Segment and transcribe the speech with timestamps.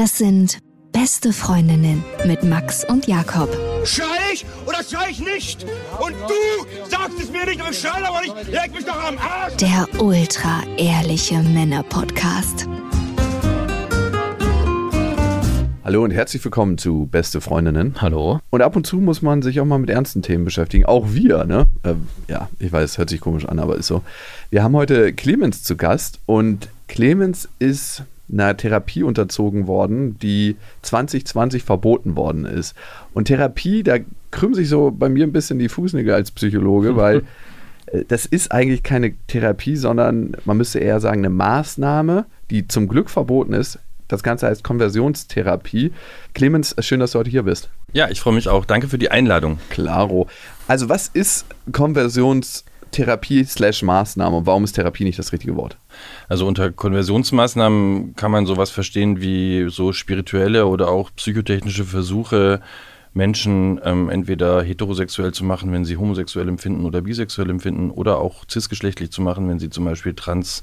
[0.00, 0.60] Das sind
[0.92, 3.54] beste Freundinnen mit Max und Jakob.
[3.84, 5.66] Schrei ich oder schrei ich nicht?
[5.98, 8.50] Und du sagst es mir nicht und schrei aber nicht.
[8.50, 9.56] Leg mich doch am Arsch.
[9.56, 12.66] Der ultra ehrliche Männer-Podcast.
[15.84, 17.96] Hallo und herzlich willkommen zu Beste Freundinnen.
[18.00, 18.40] Hallo.
[18.48, 20.86] Und ab und zu muss man sich auch mal mit ernsten Themen beschäftigen.
[20.86, 21.66] Auch wir, ne?
[21.84, 24.00] Ähm, ja, ich weiß, hört sich komisch an, aber ist so.
[24.48, 31.62] Wir haben heute Clemens zu Gast und Clemens ist einer Therapie unterzogen worden, die 2020
[31.62, 32.74] verboten worden ist.
[33.14, 33.96] Und Therapie, da
[34.30, 37.22] krümmen sich so bei mir ein bisschen die Fußnägel als Psychologe, weil
[37.86, 42.88] äh, das ist eigentlich keine Therapie, sondern man müsste eher sagen eine Maßnahme, die zum
[42.88, 43.78] Glück verboten ist.
[44.08, 45.92] Das Ganze heißt Konversionstherapie.
[46.34, 47.70] Clemens, schön, dass du heute hier bist.
[47.92, 48.64] Ja, ich freue mich auch.
[48.64, 49.58] Danke für die Einladung.
[49.70, 50.26] Klaro.
[50.66, 51.46] Also was ist
[52.90, 55.76] Konversionstherapie slash Maßnahme und warum ist Therapie nicht das richtige Wort?
[56.28, 62.60] Also unter Konversionsmaßnahmen kann man sowas verstehen wie so spirituelle oder auch psychotechnische Versuche,
[63.12, 68.44] Menschen ähm, entweder heterosexuell zu machen, wenn sie homosexuell empfinden oder bisexuell empfinden, oder auch
[68.48, 70.62] cisgeschlechtlich zu machen, wenn sie zum Beispiel trans,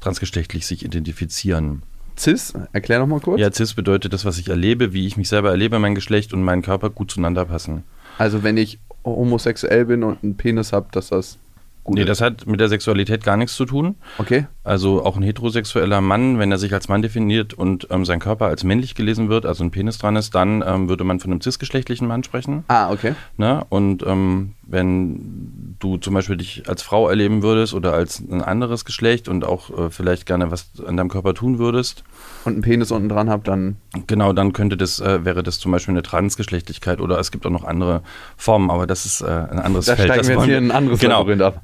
[0.00, 1.82] transgeschlechtlich sich identifizieren.
[2.18, 3.38] Cis, erklär noch mal kurz.
[3.38, 6.42] Ja, cis bedeutet das, was ich erlebe, wie ich mich selber erlebe, mein Geschlecht und
[6.42, 7.82] mein Körper gut zueinander passen.
[8.16, 11.38] Also wenn ich homosexuell bin und einen Penis habe, dass das
[11.86, 13.96] gut Nee, das hat mit der Sexualität gar nichts zu tun.
[14.18, 14.46] Okay.
[14.66, 18.46] Also auch ein heterosexueller Mann, wenn er sich als Mann definiert und ähm, sein Körper
[18.46, 21.40] als männlich gelesen wird, also ein Penis dran ist, dann ähm, würde man von einem
[21.40, 22.64] cisgeschlechtlichen Mann sprechen.
[22.66, 23.14] Ah, okay.
[23.36, 23.64] Ne?
[23.68, 28.84] Und ähm, wenn du zum Beispiel dich als Frau erleben würdest oder als ein anderes
[28.84, 32.02] Geschlecht und auch äh, vielleicht gerne was an deinem Körper tun würdest,
[32.44, 33.76] Und einen Penis unten dran habe, dann
[34.08, 37.50] genau, dann könnte das, äh, wäre das zum Beispiel eine Transgeschlechtlichkeit oder es gibt auch
[37.50, 38.02] noch andere
[38.36, 40.08] Formen, aber das ist äh, ein anderes da Feld.
[40.08, 41.20] steigen das wir jetzt hier in ein anderes genau.
[41.20, 41.60] Labyrinth ab.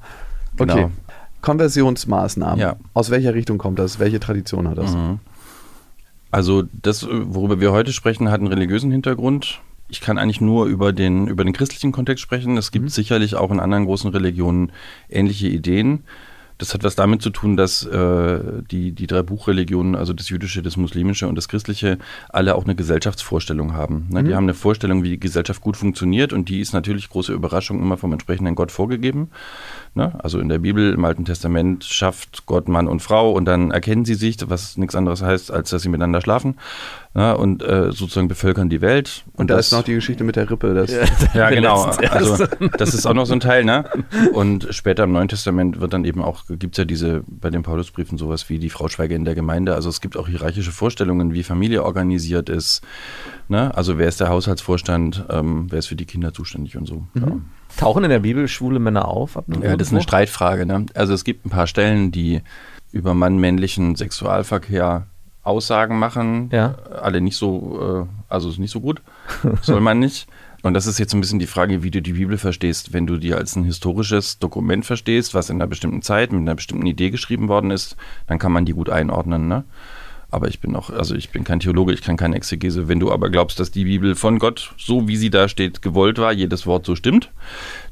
[0.58, 0.88] Okay.
[1.42, 2.58] Konversionsmaßnahmen.
[2.58, 2.76] Ja.
[2.94, 3.98] Aus welcher Richtung kommt das?
[3.98, 4.94] Welche Tradition hat das?
[4.94, 5.18] Mhm.
[6.30, 9.60] Also das, worüber wir heute sprechen, hat einen religiösen Hintergrund.
[9.88, 12.56] Ich kann eigentlich nur über den, über den christlichen Kontext sprechen.
[12.56, 14.72] Es gibt sicherlich auch in anderen großen Religionen
[15.10, 16.04] ähnliche Ideen.
[16.62, 18.38] Das hat was damit zu tun, dass äh,
[18.70, 22.76] die, die drei Buchreligionen, also das Jüdische, das Muslimische und das Christliche, alle auch eine
[22.76, 24.06] Gesellschaftsvorstellung haben.
[24.10, 24.22] Ne?
[24.22, 27.80] Die haben eine Vorstellung, wie die Gesellschaft gut funktioniert und die ist natürlich große Überraschung
[27.82, 29.30] immer vom entsprechenden Gott vorgegeben.
[29.96, 30.12] Ne?
[30.22, 34.04] Also in der Bibel, im Alten Testament schafft Gott Mann und Frau und dann erkennen
[34.04, 36.54] sie sich, was nichts anderes heißt, als dass sie miteinander schlafen
[37.14, 37.36] ne?
[37.36, 39.24] und äh, sozusagen bevölkern die Welt.
[39.34, 40.74] Und da ist noch die Geschichte mit der Rippe.
[40.74, 40.90] Das
[41.34, 41.86] ja, genau.
[41.86, 42.46] letztens Also
[42.78, 43.84] das ist auch noch so ein Teil, ne?
[44.32, 47.62] Und später im Neuen Testament wird dann eben auch, gibt es ja diese, bei den
[47.62, 49.74] Paulusbriefen sowas wie die Frau Schweige in der Gemeinde.
[49.74, 52.82] Also es gibt auch hierarchische Vorstellungen, wie Familie organisiert ist.
[53.48, 53.74] Ne?
[53.74, 57.06] Also wer ist der Haushaltsvorstand, ähm, wer ist für die Kinder zuständig und so.
[57.14, 57.28] Ja.
[57.76, 59.36] Tauchen in der Bibel schwule Männer auf?
[59.62, 60.02] Ja, das ist eine?
[60.02, 60.66] Streitfrage.
[60.66, 60.86] Ne?
[60.94, 62.42] Also es gibt ein paar Stellen, die
[62.92, 65.06] über mann-männlichen Sexualverkehr
[65.42, 66.50] Aussagen machen.
[66.52, 66.76] Ja.
[67.02, 69.02] Alle nicht so, äh, also ist nicht so gut.
[69.62, 70.28] Soll man nicht.
[70.62, 72.92] Und das ist jetzt ein bisschen die Frage, wie du die Bibel verstehst.
[72.92, 76.54] Wenn du die als ein historisches Dokument verstehst, was in einer bestimmten Zeit mit einer
[76.54, 77.96] bestimmten Idee geschrieben worden ist,
[78.28, 79.48] dann kann man die gut einordnen.
[79.48, 79.64] Ne?
[80.30, 82.86] Aber ich bin auch, also ich bin kein Theologe, ich kann keine Exegese.
[82.86, 86.18] Wenn du aber glaubst, dass die Bibel von Gott, so wie sie da steht, gewollt
[86.18, 87.32] war, jedes Wort so stimmt,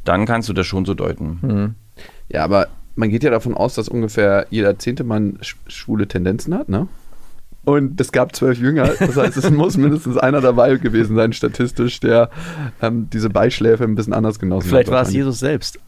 [0.04, 1.74] dann kannst du das schon so deuten.
[2.28, 6.54] ja, aber man geht ja davon aus, dass ungefähr jeder zehnte Mann sch schwule Tendenzen
[6.54, 6.88] hat, ne?
[7.64, 12.00] Und es gab zwölf Jünger, das heißt, es muss mindestens einer dabei gewesen sein, statistisch,
[12.00, 12.30] der
[12.80, 14.94] ähm, diese Beischläfe ein bisschen anders genossen Vielleicht hat.
[14.94, 15.12] war es.
[15.12, 15.78] Jesus selbst.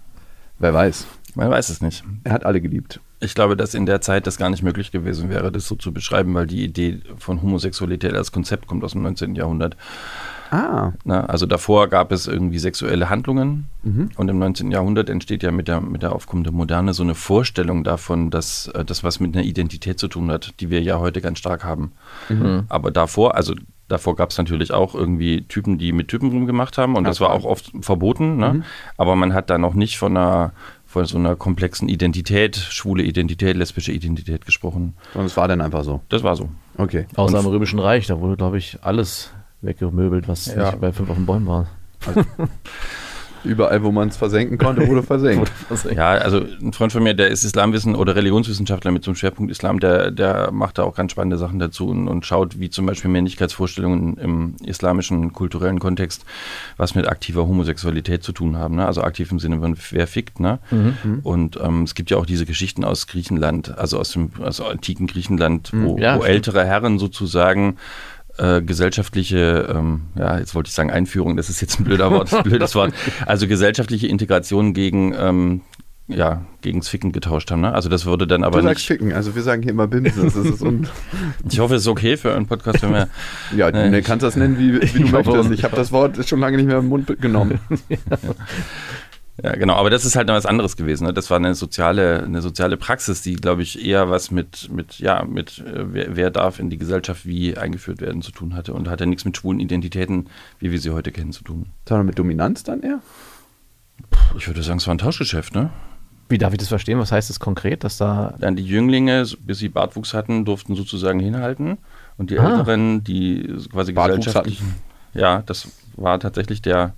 [0.59, 1.07] Wer weiß.
[1.35, 2.05] Man weiß es nicht.
[2.25, 3.01] Er hat alle geliebt.
[3.21, 5.93] Ich glaube, dass in der Zeit das gar nicht möglich gewesen wäre, das so zu
[5.93, 9.35] beschreiben, weil die Idee von Homosexualität als Konzept kommt aus dem 19.
[9.35, 9.77] Jahrhundert.
[10.53, 13.69] Ah, Na, also davor gab es irgendwie sexuelle Handlungen
[14.17, 14.71] und im 19.
[14.71, 18.85] Jahrhundert entsteht ja mit der, mit der aufkommenden Moderne so eine Vorstellung davon, dass äh,
[18.85, 21.93] das was mit einer Identität zu tun hat, die wir ja heute ganz stark haben.
[22.69, 23.55] Aber davor, also
[23.89, 27.31] davor gab es natürlich auch irgendwie Typen, die mit Typen rumgemacht haben und das war
[27.31, 28.63] auch oft verboten, ne?
[28.99, 30.53] aber man hat da noch nicht von einer
[30.85, 34.95] von so einer komplexen Identität, schwule Identität, lesbische Identität gesprochen.
[35.15, 36.03] und es war dann einfach so.
[36.11, 36.51] Das war so.
[36.77, 37.07] Okay.
[37.17, 39.31] Außer im Römischen Reich, da wurde, glaube ich, alles
[39.63, 40.67] weggemöbelt, was Ja.
[40.67, 41.67] nicht bei fünf auf den Bäumen war.
[43.45, 45.51] überall, wo man es versenken konnte, wurde versenkt.
[45.95, 49.51] Ja, also ein Freund von mir, der ist Islamwissen oder Religionswissenschaftler mit so einem Schwerpunkt
[49.51, 52.87] Islam, der, der macht da auch ganz spannende Sachen dazu und, und schaut, wie zum
[52.87, 56.25] Beispiel Männlichkeitsvorstellungen im islamischen kulturellen Kontext
[56.77, 58.77] was mit aktiver Homosexualität zu tun haben.
[58.77, 58.87] Ne?
[58.87, 60.39] Also aktiv im Sinne von wer fickt.
[60.39, 60.59] Ne?
[61.25, 64.67] Und ähm, es gibt ja auch diese Geschichten aus Griechenland, also aus dem aus dem
[64.67, 67.77] antiken Griechenland, wo, Ja, wo ältere Herren sozusagen
[68.39, 72.33] äh, gesellschaftliche, ähm, ja, jetzt wollte ich sagen Einführung, das ist jetzt ein blöder Wort,
[72.35, 72.93] ein blödes Wort,
[73.27, 75.61] also gesellschaftliche Integration gegen ähm,
[76.09, 77.61] ja, gegens Ficken getauscht haben.
[77.61, 77.73] Ne?
[77.73, 78.87] Also das würde dann aber du sagst nicht.
[78.87, 80.25] ficken, also wir sagen hier immer Bimsen.
[80.25, 80.89] Das ist un
[81.51, 83.09] Ich hoffe, es ist okay für einen Podcast, wenn wir.
[83.57, 85.51] ja, du ich- kannst das nennen, wie, wie du möchtest.
[85.51, 87.61] ich Ich habe das Wort schon lange nicht mehr im Mund genommen.
[87.89, 87.99] Ja,
[89.39, 91.07] genau, aber das ist halt noch was anderes gewesen.
[91.07, 91.13] Ne?
[91.15, 95.25] Das war eine soziale, eine soziale Praxis, die, glaube ich, eher was mit, mit ja,
[95.25, 98.89] mit äh, wer, wer darf in die Gesellschaft wie eingeführt werden zu tun hatte und
[98.91, 101.67] hatte nichts mit schwulen Identitäten, wie wir sie heute kennen, zu tun.
[101.89, 103.01] Sondern mit Dominanz dann eher?
[104.37, 105.71] Ich würde sagen, es war ein Tauschgeschäft, ne?
[106.29, 106.99] Wie darf ich das verstehen?
[106.99, 108.35] Was heißt das konkret, dass da.
[108.39, 111.79] Dann die Jünglinge, bis sie Bartwuchs hatten, durften sozusagen hinhalten.
[112.17, 112.51] Und die Ah.
[112.51, 114.75] Älteren, die quasi Bartwuchs gesellschaftlichen.
[115.15, 116.95] Ja, das war tatsächlich der.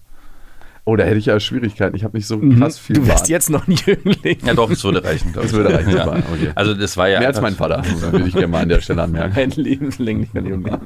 [0.86, 1.96] Oh, da hätte ich ja Schwierigkeiten.
[1.96, 2.58] Ich habe nicht so Mhm.
[2.58, 3.28] krass viel du wärst Bart.
[3.31, 4.36] jetzt noch ein Jüngling.
[4.44, 5.32] Ja, doch, es würde reichen.
[5.32, 5.56] glaub Das ich.
[5.58, 5.92] würde reichen.
[5.96, 6.08] Ja.
[6.08, 6.50] Okay.
[6.54, 7.20] Also, das war ja.
[7.20, 7.82] Mehr als mein Vater,
[8.12, 9.34] würde ich gerne mal an der Stelle anmerken.
[9.38, 10.76] Ein lebenslänglicher Jüngling.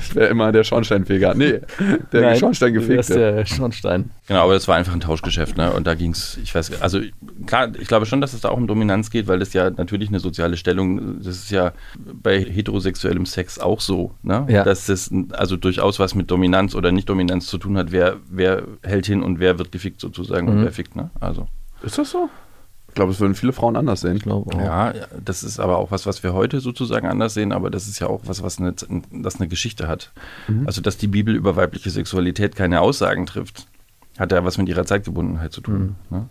[0.00, 1.34] Ich wäre immer der Schornsteinfeger.
[1.34, 1.60] Nee,
[2.12, 2.38] der Nein,
[2.72, 3.14] gefegte.
[3.14, 4.10] der Schornstein.
[4.28, 5.72] Genau, aber das war einfach ein Tauschgeschäft, ne?
[5.72, 7.00] Und da ging es, ich weiß, also
[7.46, 10.10] klar, ich glaube schon, dass es da auch um Dominanz geht, weil das ja natürlich
[10.10, 14.46] eine soziale Stellung, das ist ja bei heterosexuellem Sex auch so, ne?
[14.48, 14.62] Ja.
[14.62, 19.06] Dass das also durchaus was mit Dominanz oder Nicht-Dominanz zu tun hat, wer, wer hält
[19.06, 20.64] hin und wer wird gefickt sozusagen und Mhm.
[20.64, 21.10] wer fickt, ne?
[21.20, 21.48] Also.
[21.82, 22.28] Ist das so?
[22.88, 24.16] Ich glaube, es würden viele Frauen anders sehen.
[24.16, 24.58] Ich glaube auch.
[24.60, 24.92] Ja,
[25.24, 28.08] das ist aber auch was, was wir heute sozusagen anders sehen, aber das ist ja
[28.08, 28.74] auch was, was eine,
[29.12, 30.10] das eine Geschichte hat.
[30.66, 33.66] Also, dass die Bibel über weibliche Sexualität keine Aussagen trifft,
[34.18, 35.94] hat ja was mit ihrer Zeitgebundenheit zu tun.
[36.10, 36.28] Ne?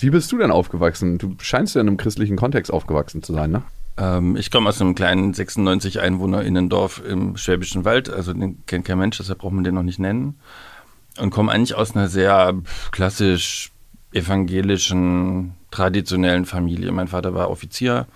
[0.00, 1.18] Wie bist du denn aufgewachsen?
[1.18, 3.62] Du scheinst ja in einem christlichen Kontext aufgewachsen zu sein, ne?
[3.96, 8.98] Ähm, ich komme aus einem kleinen 96 EinwohnerInnendorf im Schwäbischen Wald, also den kennt kein
[8.98, 10.40] Mensch, deshalb braucht man den noch nicht nennen.
[11.18, 12.54] Und komme eigentlich aus einer sehr
[12.92, 13.72] klassisch
[14.12, 16.92] evangelischen, traditionellen Familie.
[16.92, 18.06] Mein Vater war Offizier,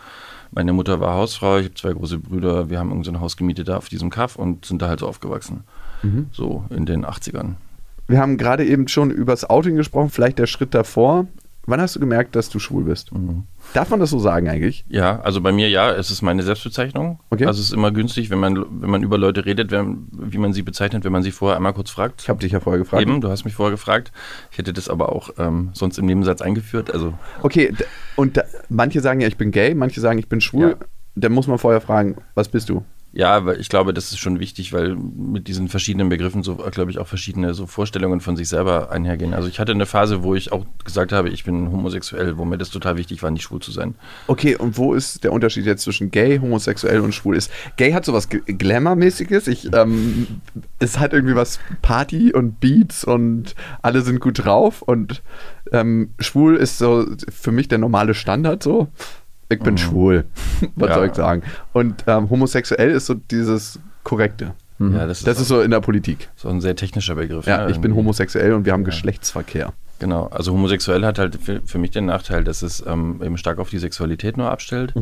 [0.53, 3.37] meine Mutter war Hausfrau, ich habe zwei große Brüder, wir haben irgend so ein Haus
[3.37, 5.65] gemietet da auf diesem Kaff und sind da halt so aufgewachsen.
[6.33, 7.55] So in den 80ern.
[8.07, 11.27] Wir haben gerade eben schon übers Outing gesprochen, vielleicht der Schritt davor.
[11.67, 13.13] Wann hast du gemerkt, dass du schwul bist?
[13.13, 13.45] Mhm.
[13.75, 14.85] Darf man das so sagen eigentlich?
[14.89, 17.19] Ja, also bei mir ja, es ist meine Selbstbezeichnung.
[17.31, 17.45] Okay.
[17.45, 20.53] Also es ist immer günstig, wenn man, wenn man über Leute redet, wenn, wie man
[20.53, 22.23] sie bezeichnet, wenn man sie vorher einmal kurz fragt.
[22.23, 23.03] Ich habe dich ja vorher gefragt.
[23.03, 24.13] Eben, du hast mich vorher gefragt.
[24.53, 26.93] Ich hätte das aber auch ähm, sonst im Nebensatz eingeführt.
[26.93, 27.75] Also Okay,
[28.15, 30.77] und da, manche sagen ja, ich bin gay, manche sagen, ich bin schwul.
[30.79, 30.87] Ja.
[31.17, 32.85] Dann muss man vorher fragen, was bist du?
[33.17, 36.99] Ja, ich glaube, das ist schon wichtig, weil mit diesen verschiedenen Begriffen so, glaube ich,
[36.99, 39.35] auch verschiedene so Vorstellungen von sich selber einhergehen.
[39.35, 42.59] Also ich hatte eine Phase, wo ich auch gesagt habe, ich bin homosexuell, wo mir
[42.59, 43.95] das total wichtig war, nicht schwul zu sein.
[44.27, 47.37] Okay, und wo ist der Unterschied jetzt zwischen gay, homosexuell und schwul?
[47.37, 49.47] Ist gay hat sowas Glamour-mäßiges.
[49.47, 50.27] Ich, ähm,
[50.81, 54.83] es hat irgendwie was Party und Beats und alle sind gut drauf.
[54.83, 55.23] Und
[55.71, 58.89] ähm, schwul ist so für mich der normale Standard so.
[59.49, 60.25] Ich bin schwul.
[60.77, 60.95] Was Ja.
[60.95, 61.43] soll ich sagen?
[61.73, 64.53] Und ähm, homosexuell ist so dieses Korrekte.
[64.81, 66.29] Ja, das ist, Das ist so in der Politik.
[66.37, 67.47] so ein sehr technischer Begriff.
[67.47, 67.71] Ja, ne?
[67.71, 69.73] ich bin homosexuell und wir haben Geschlechtsverkehr.
[70.01, 73.59] Genau, also homosexuell hat halt für, für mich den Nachteil, dass es ähm, eben stark
[73.61, 74.93] auf die Sexualität nur abstellt.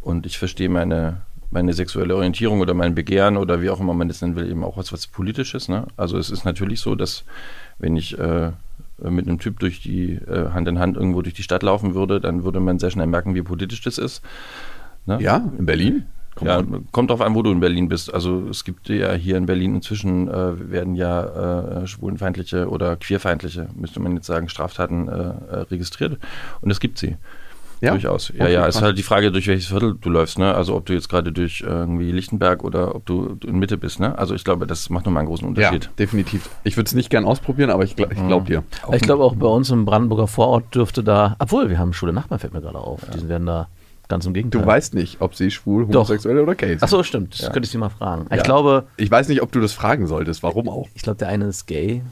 [0.00, 4.08] Und ich verstehe meine, meine sexuelle Orientierung oder mein Begehren oder wie auch immer man
[4.08, 5.68] das nennen will, eben auch als was Politisches.
[5.68, 5.86] Ne?
[5.96, 7.24] Also es ist natürlich so, dass
[7.78, 8.52] wenn ich äh,
[8.98, 12.20] mit einem Typ durch die äh, Hand in Hand irgendwo durch die Stadt laufen würde,
[12.20, 14.22] dann würde man sehr schnell merken, wie politisch das ist.
[15.04, 15.18] Ne?
[15.20, 16.06] Ja, in Berlin?
[16.36, 16.62] Komm Ja,
[16.92, 18.12] kommt drauf an, wo du in Berlin bist.
[18.12, 23.68] Also es gibt ja hier in Berlin inzwischen äh, werden ja äh, schwulenfeindliche oder queerfeindliche,
[23.74, 26.18] müsste man jetzt sagen, Straftaten äh, äh, registriert.
[26.60, 27.16] Und es gibt sie.
[27.80, 27.90] Ja?
[27.92, 28.28] Durchaus.
[28.28, 28.76] Ja, Okay, ja, es krass.
[28.76, 30.54] ist halt die Frage, durch welches Viertel du läufst, ne?
[30.54, 34.00] Also ob du jetzt gerade durch äh, irgendwie Lichtenberg oder ob du in Mitte bist,
[34.00, 34.16] ne?
[34.18, 35.90] Also ich glaube, das macht nochmal einen großen Ja, Unterschied.
[35.98, 36.48] definitiv.
[36.64, 38.62] Ich würde es nicht gern ausprobieren, aber ich, gl ich glaube dir.
[38.92, 42.38] Ich glaube auch bei uns im Brandenburger Vorort dürfte da, obwohl wir haben schwule Nachbarn,
[42.38, 43.02] fällt mir gerade auf.
[43.14, 43.68] Die werden da
[44.08, 44.62] ganz im Gegenteil.
[44.62, 45.94] Du weißt nicht, ob sie schwul, Doch.
[46.08, 46.82] homosexuell oder gay sind.
[46.82, 47.34] Ach so, stimmt.
[47.34, 47.50] Das Ja.
[47.52, 48.26] könnte ich sie mal fragen.
[48.30, 48.36] Ja.
[48.36, 50.42] Ich glaube, Ich weiß nicht, ob du das fragen solltest.
[50.42, 50.88] Warum auch?
[50.94, 52.02] ich glaube, der eine ist gay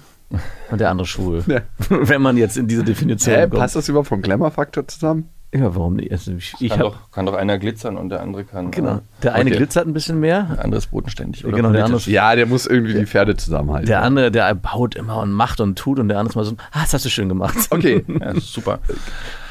[0.71, 1.43] und der andere schwul.
[1.47, 1.61] Ja.
[1.89, 3.55] Wenn man jetzt in diese Definition Hä, kommt.
[3.55, 5.29] passt das überhaupt vom Glamour-Faktor zusammen?
[5.55, 6.11] Ja, warum nicht?
[6.11, 8.73] Also ich ich kann, habe doch, kann doch einer glitzern und der andere kann.
[8.73, 8.97] genau.
[8.97, 9.59] Äh, Der eine Okay.
[9.59, 10.49] glitzert ein bisschen mehr.
[10.57, 11.45] der andere ist bodenständig.
[11.45, 13.87] Oder Genau, der andere Ja, der muss irgendwie die Pferde zusammenhalten.
[13.87, 16.57] Der andere, der baut immer und macht und tut und der andere ist mal so,
[16.73, 17.55] ah, das hast du schön gemacht.
[17.71, 18.81] Okay, Ja, super.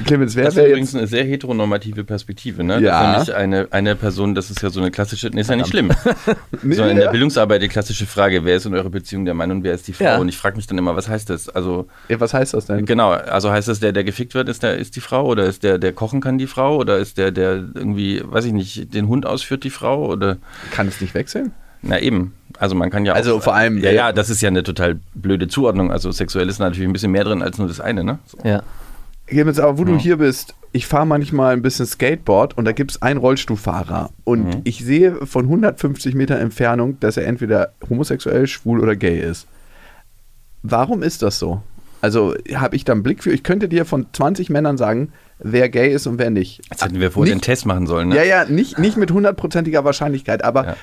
[0.06, 1.00] Clemens, wer Das ist übrigens jetzt...
[1.00, 2.80] eine sehr heteronormative Perspektive, ne?
[2.82, 3.12] Ja.
[3.12, 5.92] Nämlich eine, eine Person, das ist ja so eine klassische, nee, ist ja nicht schlimm.
[6.64, 7.12] Nee, Sondern in der ja.
[7.12, 9.94] Bildungsarbeit die klassische Frage, wer ist in eurer Beziehung der Mann und wer ist die
[9.94, 10.04] Frau?
[10.06, 10.18] Ja.
[10.18, 11.50] Und ich frage mich dann immer, was heißt das?
[11.50, 12.86] Also, Ja, was heißt das denn?
[12.86, 15.26] genau, also heißt das, der, der gefickt wird, ist, der, ist die Frau?
[15.28, 16.78] Oder ist der, der kochen kann die Frau?
[16.78, 20.08] Oder ist der, der irgendwie, weiß ich nicht, den Hund ausführt die Frau?
[20.12, 20.38] Oder,
[20.72, 21.52] Kann es nicht wechseln?
[21.82, 22.34] na eben.
[22.60, 23.18] Also man kann ja auch.
[23.18, 25.92] Also vor allem- Ja, ja, das ist ja eine total blöde Zuordnung.
[25.92, 28.20] Also sexuell ist natürlich ein bisschen mehr drin als nur das eine, ne?
[28.26, 28.38] So.
[28.48, 28.62] Ja.
[29.26, 29.98] Clemens, aber wo du Ja.
[29.98, 34.12] hier bist, ich fahre manchmal ein bisschen Skateboard und da gibt es einen Rollstuhlfahrer.
[34.24, 34.62] Und Mhm.
[34.66, 39.48] ich sehe von 150 Metern Entfernung, dass er entweder homosexuell, schwul oder gay ist.
[40.62, 41.62] Warum ist das so?
[42.02, 43.32] Also habe ich da einen Blick für.
[43.32, 45.12] Ich könnte dir von 20 Männern sagen,
[45.44, 46.62] wer gay ist und wer nicht.
[46.70, 48.16] Jetzt hätten wir vorher den Test machen sollen, ne?
[48.16, 50.76] Ja, ja, nicht, nicht mit hundertprozentiger Wahrscheinlichkeit, aber Ja.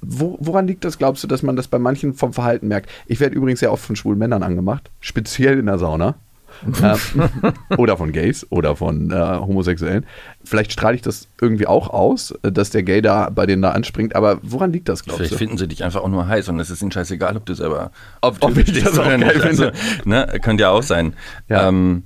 [0.00, 2.88] wo, woran liegt das, glaubst du, dass man das bei manchen vom Verhalten merkt?
[3.06, 6.14] Ich werde übrigens sehr oft von schwulen Männern angemacht, speziell in der Sauna.
[6.82, 7.30] ähm,
[7.76, 10.06] oder von Gays oder von äh, Homosexuellen.
[10.42, 13.72] Vielleicht strahle ich das irgendwie auch aus, äh, dass der Gay da bei denen da
[13.72, 15.36] anspringt, aber woran liegt das, glaubst Vielleicht du?
[15.38, 17.90] finden sie dich einfach auch nur heiß und es ist ihnen scheißegal, ob du selber
[18.22, 19.38] Ob- Typ ob ich das oder nicht.
[19.42, 19.70] Also,
[20.06, 21.12] ne, könnte ja auch sein.
[21.50, 21.68] Ja.
[21.68, 22.04] Ähm,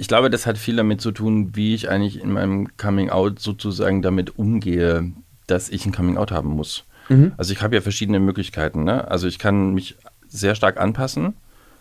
[0.00, 3.38] ich glaube, das hat viel damit zu tun, wie ich eigentlich in meinem Coming Out
[3.38, 5.12] sozusagen damit umgehe,
[5.46, 6.84] dass ich ein Coming Out haben muss.
[7.10, 7.32] Mhm.
[7.36, 8.82] Also ich habe ja verschiedene Möglichkeiten.
[8.82, 9.06] Ne?
[9.10, 11.34] Also ich kann mich sehr stark anpassen.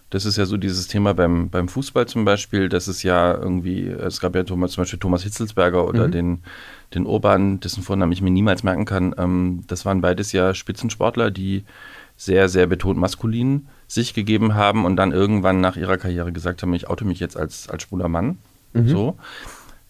[0.10, 3.88] Das ist ja so dieses Thema beim, beim Fußball zum Beispiel, dass es ja irgendwie,
[3.88, 6.12] es gab ja Thomas, zum Beispiel Thomas Hitzelsberger oder Mhm.
[6.12, 6.40] den,
[6.94, 9.16] den Urban, dessen Vornamen ich mir niemals merken kann.
[9.18, 11.64] Ähm, das waren beides ja Spitzensportler, die
[12.18, 16.74] sehr, sehr betont maskulin sich gegeben haben und dann irgendwann nach ihrer Karriere gesagt haben,
[16.74, 18.38] ich oute mich jetzt als, als schwuler Mann.
[18.88, 19.17] So.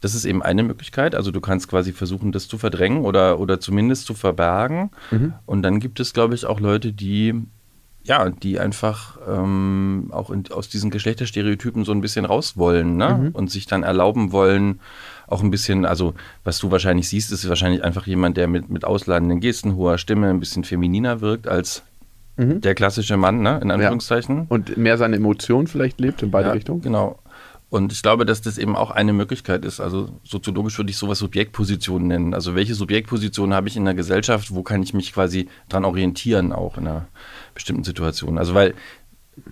[0.02, 1.14] Das ist eben eine Möglichkeit.
[1.14, 4.90] Also du kannst quasi versuchen, das zu verdrängen oder, oder zumindest zu verbergen.
[5.46, 7.44] Und dann gibt es, glaube ich, auch Leute, die
[8.04, 13.30] ja, die einfach ähm, auch in, aus diesen Geschlechterstereotypen so ein bisschen raus wollen ne?
[13.34, 14.80] und sich dann erlauben wollen,
[15.28, 18.86] auch ein bisschen, also was du wahrscheinlich siehst, ist wahrscheinlich einfach jemand, der mit, mit
[18.86, 21.84] ausladenden Gesten, hoher Stimme ein bisschen femininer wirkt als
[22.40, 23.60] der klassische Mann, ne?
[23.62, 24.46] in Anführungszeichen.
[24.48, 26.82] Und mehr seine Emotionen vielleicht lebt in beide Ja, Richtungen?
[26.82, 27.20] Genau.
[27.70, 29.80] Und ich glaube, dass das eben auch eine Möglichkeit ist.
[29.80, 32.34] Also soziologisch würde ich sowas Subjektposition nennen.
[32.34, 34.56] Also welche Subjektposition habe ich in der Gesellschaft?
[34.56, 37.06] Wo kann ich mich quasi dran orientieren, auch in einer
[37.54, 38.40] bestimmten Situation?
[38.40, 38.74] Also weil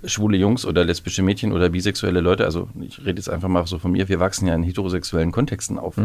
[0.03, 3.77] schwule Jungs oder lesbische Mädchen oder bisexuelle Leute, also ich rede jetzt einfach mal so
[3.77, 5.95] von mir, wir wachsen ja in heterosexuellen Kontexten auf.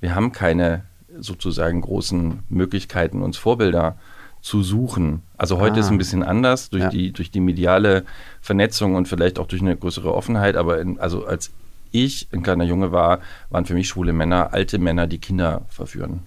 [0.00, 0.84] Wir haben keine
[1.18, 3.98] sozusagen großen Möglichkeiten, uns Vorbilder
[4.46, 5.22] zu suchen.
[5.36, 5.80] Also heute Ah.
[5.80, 6.88] ist ein bisschen anders durch, Ja.
[6.88, 8.04] die, durch die mediale
[8.40, 11.50] Vernetzung und vielleicht auch durch eine größere Offenheit, aber in, also als
[11.90, 13.18] ich ein kleiner Junge war,
[13.50, 16.20] waren für mich schwule Männer alte Männer, die Kinder verführen.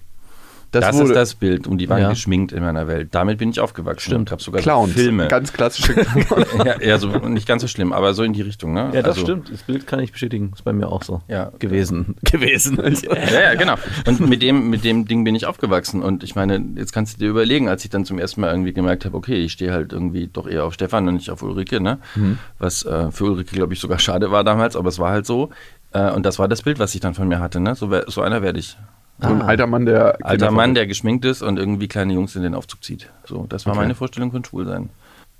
[0.72, 2.10] Das, wurde- ist das Bild und die waren Ja.
[2.10, 3.08] geschminkt in meiner Welt.
[3.12, 4.10] Damit bin ich aufgewachsen.
[4.10, 4.28] Stimmt.
[4.28, 4.92] Ich habe sogar so Clowns.
[4.92, 5.28] Filme.
[5.28, 6.46] Ganz klassische Clowns.
[6.64, 8.72] ja, ja, so nicht ganz so schlimm, aber so in die Richtung.
[8.72, 8.90] Ne?
[8.92, 9.50] Ja, das Also- stimmt.
[9.52, 10.52] Das Bild kann ich bestätigen.
[10.54, 11.50] Ist bei mir auch so Ja.
[11.58, 12.14] gewesen.
[12.22, 12.78] gewesen.
[12.82, 13.74] Ja, ja, genau.
[14.06, 16.02] Und mit dem, mit dem Ding bin ich aufgewachsen.
[16.02, 18.72] Und ich meine, jetzt kannst du dir überlegen, als ich dann zum ersten Mal irgendwie
[18.72, 21.80] gemerkt habe, okay, ich stehe halt irgendwie doch eher auf Stefan und nicht auf Ulrike,
[21.80, 21.98] ne?
[22.58, 25.50] Was äh, für Ulrike, glaube ich, sogar schade war damals, aber es war halt so.
[25.92, 27.74] Äh, und das war das Bild, was ich dann von mir hatte, ne?
[27.74, 28.76] So, so einer werde ich.
[29.22, 29.46] So ein Ah.
[29.46, 30.18] alter Mann, der.
[30.24, 33.10] Alter Mann, der geschminkt ist und irgendwie kleine Jungs in den Aufzug zieht.
[33.26, 33.82] So, das war Okay.
[33.82, 34.90] meine Vorstellung von Schwulsein.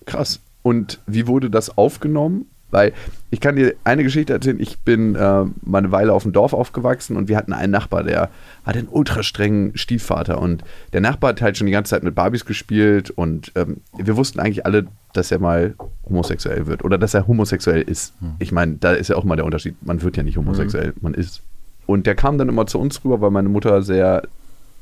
[0.07, 0.41] Krass.
[0.63, 2.47] Und wie wurde das aufgenommen?
[2.73, 2.93] Weil
[3.31, 4.61] ich kann dir eine Geschichte erzählen.
[4.61, 8.05] Ich bin äh, mal eine Weile auf dem Dorf aufgewachsen und wir hatten einen Nachbar,
[8.05, 8.29] der
[8.65, 10.41] hatte einen ultra strengen Stiefvater.
[10.41, 14.17] Und der Nachbar hat halt schon die ganze Zeit mit Barbies gespielt und ähm, wir
[14.17, 15.75] wussten eigentlich alle, dass er mal
[16.09, 18.15] homosexuell wird oder dass er homosexuell ist.
[18.39, 19.75] Ich meine, da ist ja auch mal der Unterschied.
[19.85, 21.43] Man wird ja nicht homosexuell, man ist.
[21.91, 24.23] Und der kam dann immer zu uns rüber, weil meine Mutter sehr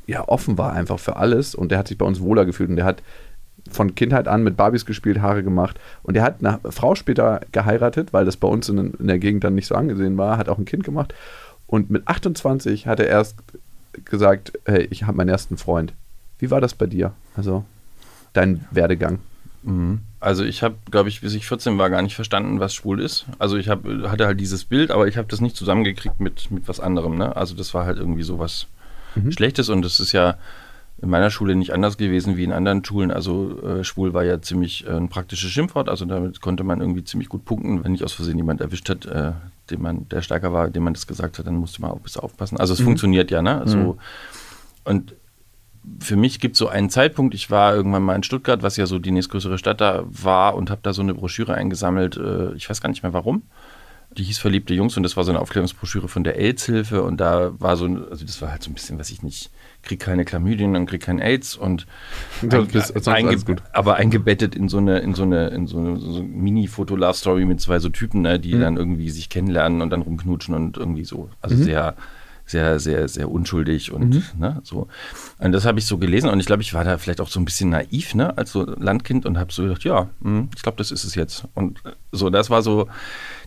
[0.06, 2.76] ja, offen war einfach für alles und der hat sich bei uns wohler gefühlt und
[2.76, 3.02] der hat
[3.70, 8.12] von Kindheit an mit Barbies gespielt, Haare gemacht und der hat eine Frau später geheiratet,
[8.12, 10.58] weil das bei uns in, in der Gegend dann nicht so angesehen war, hat auch
[10.58, 11.14] ein Kind gemacht
[11.66, 13.36] und mit 28 hat er erst
[14.04, 15.94] gesagt, hey, ich habe meinen ersten Freund.
[16.38, 17.12] Wie war das bei dir?
[17.36, 17.64] Also
[18.34, 19.18] dein Werdegang?
[19.62, 20.00] Mhm.
[20.20, 23.26] Also ich habe, glaube ich, bis ich 14 war, gar nicht verstanden, was schwul ist.
[23.38, 26.68] Also ich hab, hatte halt dieses Bild, aber ich habe das nicht zusammengekriegt mit, mit
[26.68, 27.16] was anderem.
[27.16, 27.36] Ne?
[27.36, 28.66] Also das war halt irgendwie so was
[29.30, 30.36] Schlechtes und das ist ja
[31.00, 33.10] in meiner Schule nicht anders gewesen wie in anderen Schulen.
[33.10, 35.88] Also äh, schwul war ja ziemlich äh, ein praktisches Schimpfwort.
[35.88, 37.84] Also damit konnte man irgendwie ziemlich gut punkten.
[37.84, 39.32] Wenn nicht aus Versehen jemand erwischt hat, äh,
[39.70, 42.02] dem man, der stärker war, dem man das gesagt hat, dann musste man auch ein
[42.02, 42.58] bisschen aufpassen.
[42.58, 43.62] Also es funktioniert ja, ne?
[43.66, 43.98] So.
[44.84, 45.14] Und
[46.00, 48.86] für mich gibt es so einen Zeitpunkt, ich war irgendwann mal in Stuttgart, was ja
[48.86, 52.68] so die nächstgrößere Stadt da war und habe da so eine Broschüre eingesammelt, äh, ich
[52.68, 53.42] weiß gar nicht mehr warum.
[54.16, 57.52] Die hieß Verliebte Jungs und das war so eine Aufklärungsbroschüre von der AIDS-Hilfe und da
[57.60, 59.50] war so, ein- also das war halt so ein bisschen, was ich nicht,
[59.82, 61.86] krieg keine Chlamydien und krieg kein AIDS und
[62.42, 63.36] Das ist- sonst einge
[63.74, 67.60] aber eingebettet in so eine, in so eine, in so eine, so eine Mini-Foto-Love-Story mit
[67.60, 68.42] zwei so Typen, ne, Mhm.
[68.42, 71.28] die dann irgendwie sich kennenlernen und dann rumknutschen und irgendwie so.
[71.42, 71.94] Also sehr,
[72.48, 74.22] sehr, sehr, sehr unschuldig und Mhm.
[74.38, 74.88] ne, so.
[75.38, 77.38] Und das habe ich so gelesen und ich glaube, ich war da vielleicht auch so
[77.38, 80.78] ein bisschen naiv, ne, als so Landkind und habe so gedacht, ja, hm, ich glaube,
[80.78, 81.44] das ist es jetzt.
[81.54, 82.88] Und äh, so, das war so,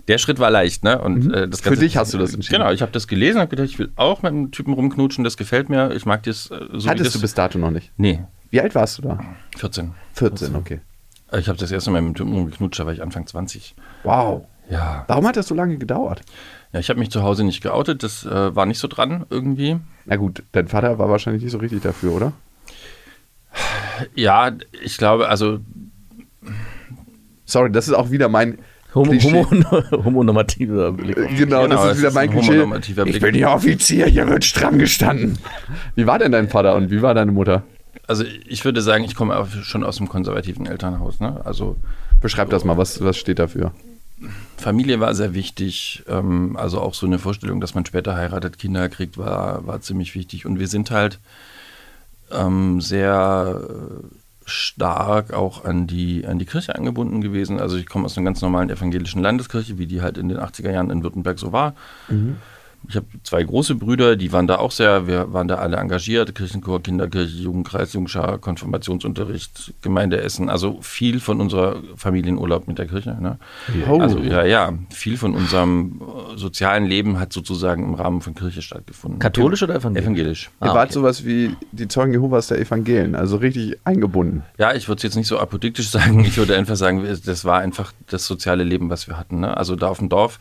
[0.08, 1.00] der Schritt war leicht, ne?
[1.02, 1.70] Und äh, das Mhm.
[1.70, 2.60] Für dich hast du das entschieden.
[2.60, 5.36] Genau, ich habe das gelesen und gedacht, ich will auch mit einem Typen rumknutschen, das
[5.38, 5.92] gefällt mir.
[5.92, 7.14] Ich mag das äh, so wie Hattest das.
[7.14, 7.92] du bis dato noch nicht?
[7.98, 9.20] Nee, Wie alt warst du da?
[9.58, 9.92] 14.
[10.14, 10.82] 14, okay.
[11.38, 13.76] Ich habe das erste Mal mit dem Typen rumgeknutscht, da war ich Anfang 20.
[14.04, 14.46] Wow.
[14.70, 15.06] Ja.
[15.08, 16.22] Warum hat das so lange gedauert?
[16.74, 19.78] Ja, ich habe mich zu Hause nicht geoutet, das äh, war nicht so dran irgendwie.
[20.06, 22.34] Na gut, dein Vater war wahrscheinlich nicht so richtig dafür, oder?
[24.16, 24.52] Ja,
[24.84, 25.60] ich glaube, also
[27.46, 28.60] Sorry, das ist auch wieder mein
[28.96, 29.48] Homo, homo,
[30.06, 31.16] homonormativer Blick.
[31.16, 32.40] Genau, Genau, das es ist wieder ist mein ein
[32.80, 33.10] Klischee.
[33.10, 35.38] Ich bin hier Offizier, hier wird stramm gestanden.
[35.96, 37.64] Wie war denn dein Vater und wie war deine Mutter?
[38.08, 41.20] Also ich würde sagen, ich komme auch schon aus einem konservativen Elternhaus.
[41.20, 41.42] Ne?
[41.46, 41.76] Also
[42.22, 43.72] Beschreib das mal, was, was steht dafür?
[44.58, 46.04] Familie war sehr wichtig.
[46.08, 50.16] Ähm, also auch so eine Vorstellung, dass man später heiratet, Kinder kriegt, war, war ziemlich
[50.16, 50.46] wichtig.
[50.46, 51.20] Und wir sind halt
[52.32, 54.06] ähm, sehr äh,
[54.46, 57.60] stark auch an die, an die Kirche angebunden gewesen.
[57.60, 60.72] Also ich komme aus einer ganz normalen evangelischen Landeskirche, wie die halt in den 80er
[60.72, 61.76] Jahren in Württemberg so war.
[62.90, 66.34] Ich habe zwei große Brüder, die waren da auch sehr, wir waren da alle engagiert,
[66.36, 73.16] Kirchenchor, Kinderkirche, Jugendkreis, Jungschar, Konfirmationsunterricht, Gemeindeessen, also viel von unserer Familienurlaub mit der Kirche.
[73.20, 73.38] Ne?
[73.90, 74.00] Oh.
[74.00, 78.62] Also ja, ja, viel von unserem äh, sozialen Leben hat sozusagen im Rahmen von Kirche
[78.62, 79.20] stattgefunden.
[79.20, 80.04] Katholisch oder evangelisch?
[80.04, 80.52] Evangelisch.
[80.62, 80.94] Ihr Ah, wart okay.
[80.94, 84.44] sowas wie die Zeugen Jehovas der Evangelien, also richtig eingebunden.
[84.58, 86.26] Ja, ich würde es jetzt nicht so apodiktisch sagen.
[86.26, 89.42] Ich würde einfach sagen, das war einfach das soziale Leben, was wir hatten.
[89.42, 89.56] Ne?
[89.56, 90.40] Also da auf dem Dorf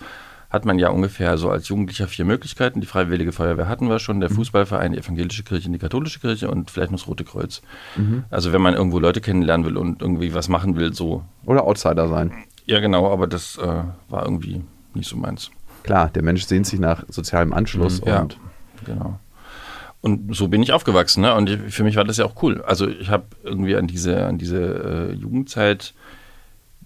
[0.51, 2.81] hat man ja ungefähr so als Jugendlicher vier Möglichkeiten.
[2.81, 6.71] Die Freiwillige Feuerwehr hatten wir schon, der Fußballverein, die evangelische Kirche die katholische Kirche und
[6.71, 7.63] vielleicht noch das Rote Kreuz.
[8.31, 11.25] Also wenn man irgendwo Leute kennenlernen will und irgendwie was machen will, so.
[11.47, 12.33] Oder Outsider sein.
[12.67, 13.67] Ja, genau, aber das äh,
[14.09, 14.63] war irgendwie
[14.95, 15.51] nicht so meins.
[15.85, 18.21] Klar, der Mensch sehnt sich nach sozialem Anschluss Mhm, ja.
[18.21, 18.37] und
[18.87, 19.19] Genau.
[20.03, 21.35] Und so bin ich aufgewachsen, ne?
[21.35, 22.63] Und ich, für mich war das ja auch cool.
[22.63, 25.93] Also ich habe irgendwie an diese, an diese äh, Jugendzeit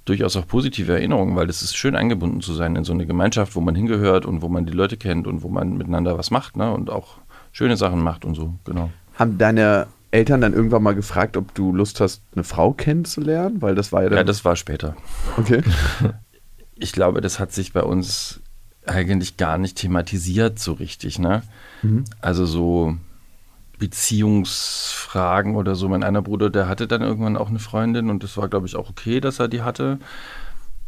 [0.04, 3.56] durchaus auch positive Erinnerungen, weil es ist schön eingebunden zu sein in so eine Gemeinschaft,
[3.56, 6.56] wo man hingehört und wo man die Leute kennt und wo man miteinander was macht,
[6.56, 6.73] ne?
[6.73, 7.18] Und auch
[7.52, 8.90] schöne Sachen macht und so, genau.
[9.14, 13.62] haben deine Eltern dann irgendwann mal gefragt, ob du Lust hast, eine Frau kennenzulernen?
[13.62, 14.18] Weil das war ja dann.
[14.18, 14.96] Ja, das war später.
[15.37, 15.62] okay.
[16.76, 18.40] Ich glaube, das hat sich bei uns
[18.84, 21.44] eigentlich gar nicht thematisiert so richtig, ne?
[22.20, 22.96] Also so
[23.78, 25.88] Beziehungsfragen oder so.
[25.88, 28.76] Mein einer Bruder, der hatte dann irgendwann auch eine Freundin und das war, glaube ich,
[28.76, 29.98] auch okay, dass er die hatte.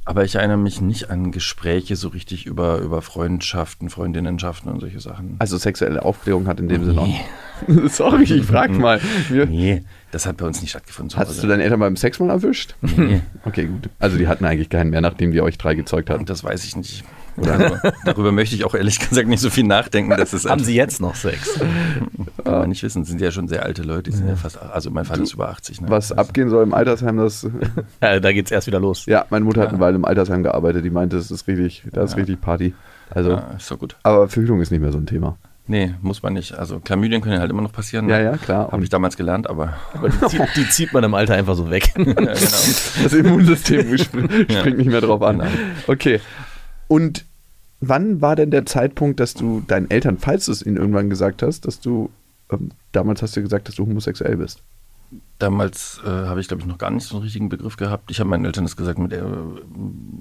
[0.08, 5.00] Aber ich erinnere mich nicht an Gespräche so richtig über, über Freundschaften, Freundinnenschaften und solche
[5.00, 5.34] Sachen.
[5.40, 7.88] Also sexuelle Aufklärung hat in dem Sinne auch.
[7.90, 9.00] Sorry, ich frag mal.
[9.30, 11.18] Wir- Nee, das hat bei uns nicht stattgefunden.
[11.18, 12.76] Hattest du deine Eltern beim Sex mal erwischt?
[12.82, 13.90] Nee, Okay, gut.
[13.98, 16.24] Also die hatten eigentlich keinen mehr, nachdem die euch drei gezeugt hatten.
[16.24, 17.02] das weiß ich nicht.
[17.44, 20.10] Also, darüber möchte ich auch ehrlich gesagt nicht so viel nachdenken.
[20.16, 21.58] Das ist Haben Sie jetzt noch Sex?
[22.44, 24.90] Kann man nicht wissen, sind ja schon sehr alte Leute, die sind ja fast, also
[24.90, 25.80] mein Vater ist über 80.
[25.80, 25.90] Ne?
[25.90, 27.46] Was abgehen soll im Altersheim, das.
[28.02, 29.06] Ja, da geht's erst wieder los.
[29.06, 32.12] Ja, meine Mutter hat eine Weile im Altersheim gearbeitet, die meinte, das ist richtig, das
[32.12, 32.74] ist richtig Party.
[33.10, 33.96] Also, Ja, ist doch gut.
[34.02, 35.36] aber Verhütung ist nicht mehr so ein Thema.
[35.68, 36.54] Nee, muss man nicht.
[36.56, 38.08] Also Chlamydien können ja halt immer noch passieren.
[38.08, 38.70] Ja, ja, klar.
[38.70, 41.68] Habe ich damals gelernt, aber Aber die, zieht, die zieht man im Alter einfach so
[41.70, 41.92] weg.
[41.96, 42.24] ja, genau.
[42.30, 44.64] Das Immunsystem springt Ja.
[44.64, 45.38] nicht mehr drauf an.
[45.38, 45.50] Genau.
[45.88, 46.20] Okay.
[46.88, 47.24] Und
[47.80, 51.42] wann war denn der Zeitpunkt, dass du deinen Eltern, falls du es ihnen irgendwann gesagt
[51.42, 52.10] hast, dass du,
[52.50, 54.60] ähm, damals hast du gesagt, dass du homosexuell bist?
[55.38, 58.10] Damals äh, habe ich, glaube ich, noch gar nicht so einen richtigen Begriff gehabt.
[58.10, 59.22] Ich habe meinen Eltern das gesagt mit äh,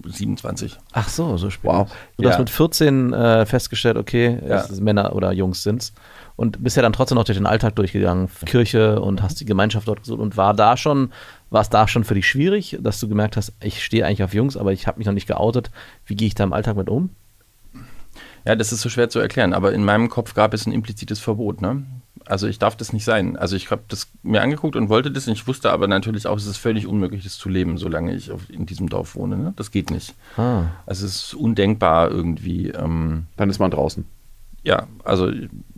[0.06, 0.78] 27.
[0.92, 1.64] Ach so, so spät.
[1.72, 1.90] Wow.
[2.18, 2.40] Du hast Ja.
[2.40, 4.58] mit 14 äh, festgestellt, okay, Ja.
[4.58, 5.94] es ist Männer oder Jungs sind's.
[6.36, 9.88] Und bist ja dann trotzdem noch durch den Alltag durchgegangen, Kirche und hast die Gemeinschaft
[9.88, 11.12] dort gesucht und war da schon,
[11.56, 14.34] war es da schon für dich schwierig, dass du gemerkt hast, ich stehe eigentlich auf
[14.34, 15.72] Jungs, aber ich habe mich noch nicht geoutet.
[16.06, 17.12] Wie gehe ich da im Alltag mit um?
[18.46, 21.22] Ja, das ist so schwer zu erklären, aber in meinem Kopf gab es ein implizites
[21.22, 21.62] Verbot.
[21.62, 21.86] Ne?
[22.26, 23.38] Also ich darf das nicht sein.
[23.38, 26.36] Also ich habe das mir angeguckt und wollte das und ich wusste aber natürlich auch,
[26.36, 29.38] es ist völlig unmöglich, das zu leben, solange ich auf, in diesem Dorf wohne.
[29.38, 29.54] Ne?
[29.56, 30.14] Das geht nicht.
[30.36, 30.64] Ah.
[30.86, 32.68] Also es ist undenkbar irgendwie.
[32.68, 34.04] Ähm, Dann ist man draußen.
[34.66, 35.32] Ja, also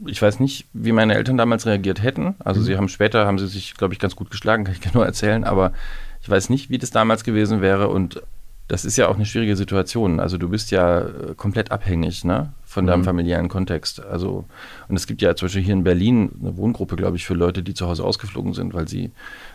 [0.06, 2.36] ich weiß nicht, wie meine Eltern damals reagiert hätten.
[2.40, 5.06] Also sie haben später, haben sie sich, glaube ich, ganz gut geschlagen, kann ich nur
[5.06, 5.74] erzählen, aber
[6.22, 8.22] ich weiß nicht, wie das damals gewesen wäre und
[8.70, 10.20] das ist ja auch eine schwierige Situation.
[10.20, 14.06] Also du bist ja äh, komplett abhängig ne, von deinem familiären Kontext.
[14.06, 14.44] Also
[14.90, 17.64] und es gibt ja zum Beispiel hier in Berlin eine Wohngruppe, glaube ich, für Leute,
[17.64, 19.12] die zu Hause ausgeflogen sind, weil sie,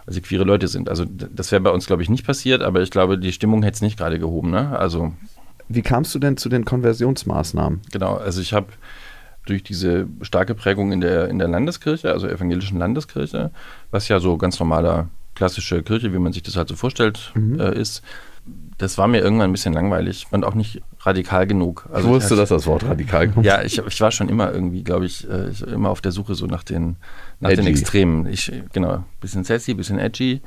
[0.06, 0.88] weil sie queere Leute sind.
[0.88, 3.74] Also das wäre bei uns, glaube ich, nicht passiert, aber ich glaube, die Stimmung hätte
[3.74, 4.50] es nicht gerade gehoben.
[4.50, 4.78] Ne?
[4.78, 5.12] Also
[5.68, 7.82] Wie kamst du denn zu den Konversionsmaßnahmen?
[7.92, 8.68] Genau, also ich habe
[9.46, 13.50] durch diese starke Prägung in der, in der Landeskirche, also evangelischen Landeskirche,
[13.90, 17.78] was ja so ganz normaler klassische Kirche, wie man sich das halt so vorstellt, äh,
[17.78, 18.02] ist,
[18.78, 21.84] das war mir irgendwann ein bisschen langweilig und auch nicht radikal genug.
[21.88, 23.46] Ich Also wusste, ich, dass das Wort radikal kommt.
[23.46, 26.34] Ja, ich, ich war schon immer irgendwie, glaube ich, äh, ich, immer auf der Suche
[26.34, 26.96] so nach den,
[27.40, 27.66] nach den.
[27.66, 28.26] Extremen.
[28.26, 30.40] Ich, genau, bisschen sassy, bisschen edgy.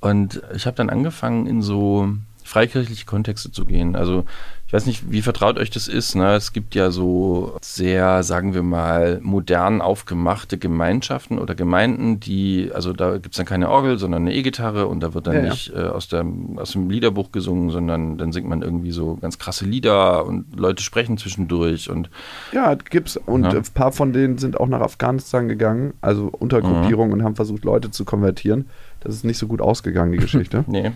[0.00, 2.08] Und ich habe dann angefangen, in so
[2.44, 3.96] freikirchliche Kontexte zu gehen.
[3.96, 4.24] Also
[4.68, 6.14] ich weiß nicht, wie vertraut euch das ist.
[6.14, 6.34] Ne?
[6.34, 12.92] Es gibt ja so sehr, sagen wir mal, modern aufgemachte Gemeinschaften oder Gemeinden, die, also
[12.92, 15.48] da gibt es dann keine Orgel, sondern eine E-Gitarre und da wird dann Ja, ja.
[15.48, 19.38] nicht äh, aus, dem, aus dem Liederbuch gesungen, sondern dann singt man irgendwie so ganz
[19.38, 22.10] krasse Lieder und Leute sprechen zwischendurch und
[22.52, 23.16] Ja, gibt's.
[23.16, 23.52] Und Ja.
[23.52, 27.90] ein paar von denen sind auch nach Afghanistan gegangen, also Untergruppierungen und haben versucht, Leute
[27.90, 28.66] zu konvertieren.
[29.00, 30.64] Das ist nicht so gut ausgegangen, die Geschichte.
[30.68, 30.92] Nee.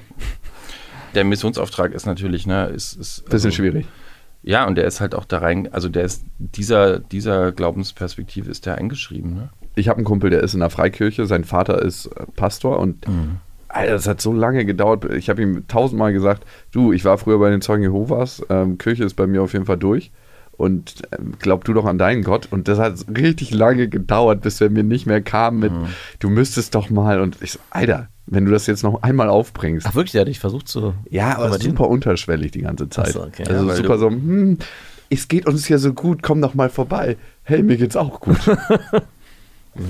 [1.15, 3.87] Der Missionsauftrag ist natürlich, ne, ist, ist Bisschen also- schwierig.
[4.45, 8.67] Ja, und der ist halt auch da rein, also der ist, dieser, dieser Glaubensperspektive ist
[8.67, 9.51] der eingeschrieben, ne?
[9.77, 13.07] Ich habe einen Kumpel, der ist in der Freikirche, sein Vater ist äh, Pastor und
[13.69, 15.05] Alter, das hat so lange gedauert.
[15.13, 19.05] Ich habe ihm tausendmal gesagt, du, ich war früher bei den Zeugen Jehovas, ähm, Kirche
[19.05, 20.11] ist bei mir auf jeden Fall durch
[20.53, 22.49] und ähm, glaub du doch an deinen Gott.
[22.51, 25.73] Und das hat richtig lange gedauert, bis er mir nicht mehr kam mit,
[26.19, 27.21] du müsstest doch mal.
[27.21, 29.87] Und ich so, Alter, wenn du das jetzt noch einmal aufbringst.
[29.89, 30.95] Ach wirklich, hat dich versucht zu.
[31.11, 33.09] Ja, aber super unterschwellig die ganze Zeit.
[33.13, 33.45] So, okay.
[33.49, 34.59] Also Ja, super so, hm,
[35.11, 37.17] es geht uns ja so gut, komm doch mal vorbei.
[37.43, 38.39] Hey, mir geht's auch gut.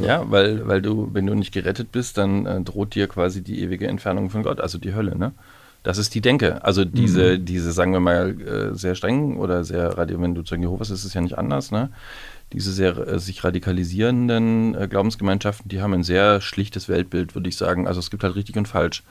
[0.01, 3.61] Ja, weil, weil du, wenn du nicht gerettet bist, dann äh, droht dir quasi die
[3.63, 5.33] ewige Entfernung von Gott, also die Hölle, ne?
[5.83, 6.65] Das ist die Denke.
[6.65, 10.63] Also diese, diese, sagen wir mal, äh, sehr streng oder sehr, radi- wenn du Zeugen
[10.63, 11.91] Jehovas ist es ja nicht anders, ne?
[12.53, 17.57] Diese sehr äh, sich radikalisierenden äh, Glaubensgemeinschaften, die haben ein sehr schlichtes Weltbild, würde ich
[17.57, 17.87] sagen.
[17.87, 19.03] Also es gibt halt richtig und falsch.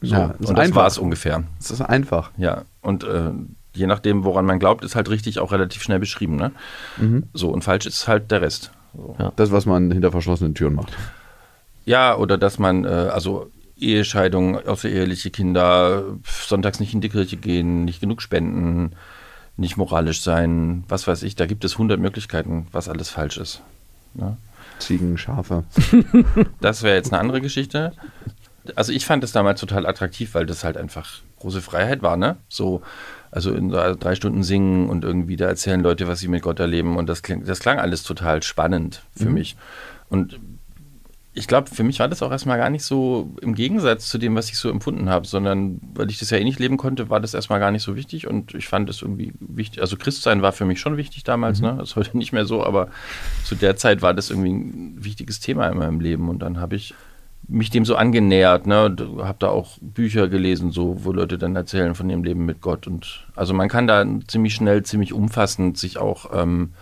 [0.00, 1.44] So, Ja, ist und das war es ungefähr.
[1.60, 2.30] Es ist einfach.
[2.36, 3.30] Ja, und äh,
[3.74, 6.52] je nachdem, woran man glaubt, ist halt richtig auch relativ schnell beschrieben, ne?
[7.32, 8.70] So, und falsch ist halt der Rest.
[8.96, 9.16] So.
[9.36, 10.92] Das, was man hinter verschlossenen Türen macht.
[11.84, 17.36] Ja, oder dass man, äh, also Ehescheidung, außereheliche Kinder, pf, sonntags nicht in die Kirche
[17.36, 18.92] gehen, nicht genug spenden,
[19.56, 23.62] nicht moralisch sein, was weiß ich, da gibt es hundert Möglichkeiten, was alles falsch ist.
[24.14, 24.36] Ne?
[24.78, 25.64] Ziegen, Schafe.
[26.60, 27.92] Das wäre jetzt eine andere Geschichte.
[28.74, 32.36] Also ich fand das damals total attraktiv, weil das halt einfach große Freiheit war, ne?
[32.48, 32.82] So,
[33.30, 36.96] also in drei Stunden singen und irgendwie da erzählen Leute, was sie mit Gott erleben
[36.96, 39.56] und das klang, das klang alles total spannend für mich.
[40.08, 40.38] Und
[41.36, 44.36] ich glaube, für mich war das auch erstmal gar nicht so im Gegensatz zu dem,
[44.36, 47.18] was ich so empfunden habe, sondern weil ich das ja eh nicht leben konnte, war
[47.18, 49.80] das erstmal gar nicht so wichtig und ich fand es irgendwie wichtig.
[49.80, 51.74] Also Christsein war für mich schon wichtig damals, ne?
[51.78, 52.88] Das ist heute nicht mehr so, aber
[53.44, 56.76] zu der Zeit war das irgendwie ein wichtiges Thema in meinem Leben und dann habe
[56.76, 56.94] ich
[57.48, 61.56] mich dem so angenähert, ne, und habe da auch Bücher gelesen, so, wo Leute dann
[61.56, 65.76] erzählen von ihrem Leben mit Gott und also man kann da ziemlich schnell, ziemlich umfassend
[65.76, 66.72] sich auch ähm,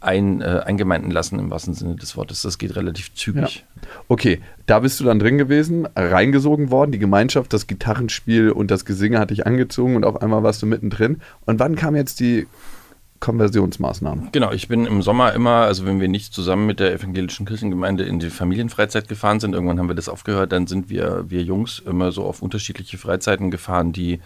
[0.00, 2.42] ein, äh, eingemeinden lassen im wahrsten Sinne des Wortes.
[2.42, 3.64] Das geht relativ zügig.
[4.08, 8.84] Okay, da bist du dann drin gewesen, reingesogen worden, die Gemeinschaft, das Gitarrenspiel und das
[8.84, 11.20] Gesinge hat dich angezogen und auf einmal warst du mittendrin.
[11.46, 12.46] Und wann kam jetzt die
[13.20, 14.28] Konversionsmaßnahme?
[14.32, 18.04] Genau, ich bin im Sommer immer, also wenn wir nicht zusammen mit der evangelischen Kirchengemeinde
[18.04, 21.78] in die Familienfreizeit gefahren sind, irgendwann haben wir das aufgehört, dann sind wir, wir Jungs
[21.78, 24.20] immer so auf unterschiedliche Freizeiten gefahren, die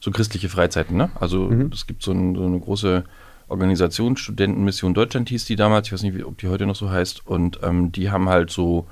[0.00, 1.10] so christliche Freizeiten, ne?
[1.20, 3.04] Also es gibt so, ein, so eine große
[3.52, 7.26] Organisation, Studentenmission Deutschland hieß die damals, ich weiß nicht, ob die heute noch so heißt,
[7.26, 8.86] und ähm, die haben halt so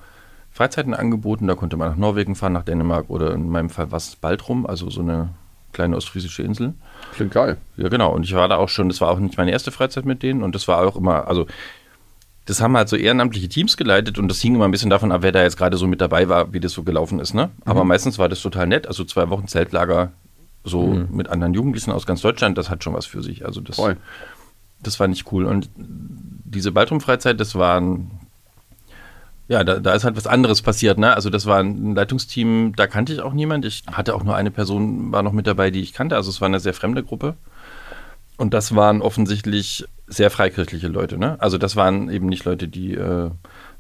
[0.52, 4.16] Freizeiten angeboten, da konnte man nach Norwegen fahren, nach Dänemark oder in meinem Fall was
[4.16, 5.30] Baltrum, also so eine
[5.72, 6.74] kleine ostfriesische Insel.
[7.14, 7.56] Klingt geil.
[7.76, 8.12] Ja, genau.
[8.12, 10.42] Und ich war da auch schon, das war auch nicht meine erste Freizeit mit denen
[10.42, 11.46] und das war auch immer, also
[12.46, 15.22] das haben halt so ehrenamtliche Teams geleitet und das hing immer ein bisschen davon ab,
[15.22, 17.32] wer da jetzt gerade so mit dabei war, wie das so gelaufen ist.
[17.32, 17.50] Ne?
[17.64, 18.88] Aber meistens war das total nett.
[18.88, 20.12] Also zwei Wochen Zeltlager
[20.64, 23.46] so mit anderen Jugendlichen aus ganz Deutschland, das hat schon was für sich.
[23.46, 23.96] Also das, Voll.
[24.82, 25.44] Das war nicht cool.
[25.44, 28.10] Und diese Baltrum-Freizeit, das waren,
[29.48, 30.98] ja, da, da ist halt was anderes passiert.
[30.98, 31.14] Ne?
[31.14, 33.64] Also das war ein Leitungsteam, da kannte ich auch niemand.
[33.64, 36.16] Ich hatte auch nur eine Person, war noch mit dabei, die ich kannte.
[36.16, 37.36] Also es war eine sehr fremde Gruppe.
[38.36, 41.18] Und das waren offensichtlich sehr freikirchliche Leute.
[41.18, 41.36] Ne?
[41.40, 43.30] Also das waren eben nicht Leute, die äh,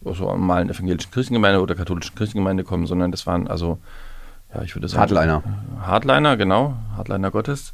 [0.04, 3.78] aus so einer normalen evangelischen Kirchengemeinde oder katholischen Kirchengemeinde kommen, sondern das waren also,
[4.54, 5.00] ja, ich würde sagen...
[5.00, 5.42] Hardliner.
[5.80, 6.74] Hardliner, genau.
[6.96, 7.72] Hardliner Gottes.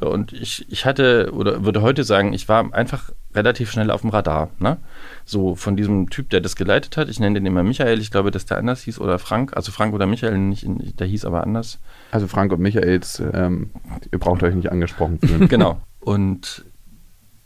[0.00, 4.10] Und ich, ich hatte, oder würde heute sagen, ich war einfach relativ schnell auf dem
[4.10, 4.50] Radar.
[4.58, 4.78] Ne?
[5.24, 7.08] So von diesem Typ, der das geleitet hat.
[7.08, 8.00] Ich nenne den immer Michael.
[8.00, 9.00] Ich glaube, dass der anders hieß.
[9.00, 9.56] Oder Frank.
[9.56, 10.66] Also Frank oder Michael, nicht,
[10.98, 11.78] der hieß aber anders.
[12.10, 13.70] Also Frank und Michaels, ähm,
[14.10, 15.48] ihr braucht euch nicht angesprochen fühlen.
[15.54, 15.80] Genau.
[16.00, 16.64] Und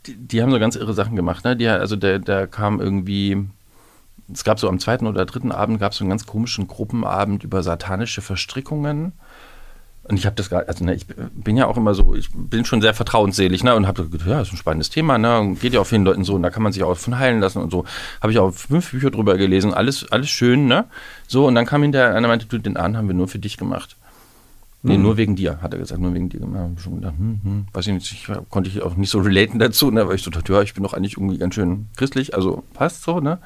[0.05, 1.43] die, die haben so ganz irre Sachen gemacht.
[1.45, 1.55] Ne?
[1.55, 3.45] Die, also der, der kam irgendwie,
[4.31, 7.43] es gab so am zweiten oder dritten Abend gab es so einen ganz komischen Gruppenabend
[7.43, 9.13] über satanische Verstrickungen.
[10.09, 12.65] Und ich habe das gerade, also ne, ich bin ja auch immer so, ich bin
[12.65, 15.61] schon sehr vertrauensselig, ne, und habe gedacht, ja, das ist ein spannendes Thema, ne, und
[15.61, 17.61] geht ja auch vielen Leuten so, und da kann man sich auch von heilen lassen
[17.61, 17.85] und so.
[18.19, 20.85] Habe ich auch fünf Bücher drüber gelesen, alles, alles schön, ne,
[21.27, 23.57] so, und dann kam hinterher einer meinte, du, den Abend haben wir nur für dich
[23.57, 23.97] gemacht.
[24.81, 26.39] Nee, nur wegen dir, hat er gesagt, nur wegen dir.
[26.75, 29.59] Ich schon gedacht, hm, hm, weiß ich nicht, ich konnte ich auch nicht so relaten
[29.59, 32.33] dazu, ne, weil ich so dachte, ja, ich bin doch eigentlich irgendwie ganz schön christlich,
[32.33, 33.39] also passt so, ne.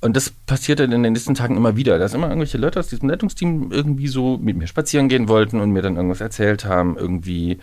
[0.00, 3.08] Und das passierte in den nächsten Tagen immer wieder, dass immer irgendwelche Leute aus diesem
[3.10, 7.58] Leitungsteam irgendwie so mit mir spazieren gehen wollten und mir dann irgendwas erzählt haben, irgendwie.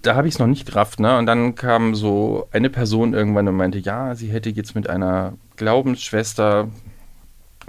[0.00, 1.18] Da habe ich es noch nicht gerafft, ne?
[1.18, 5.34] Und dann kam so eine Person irgendwann und meinte, ja, sie hätte jetzt mit einer
[5.56, 6.68] Glaubensschwester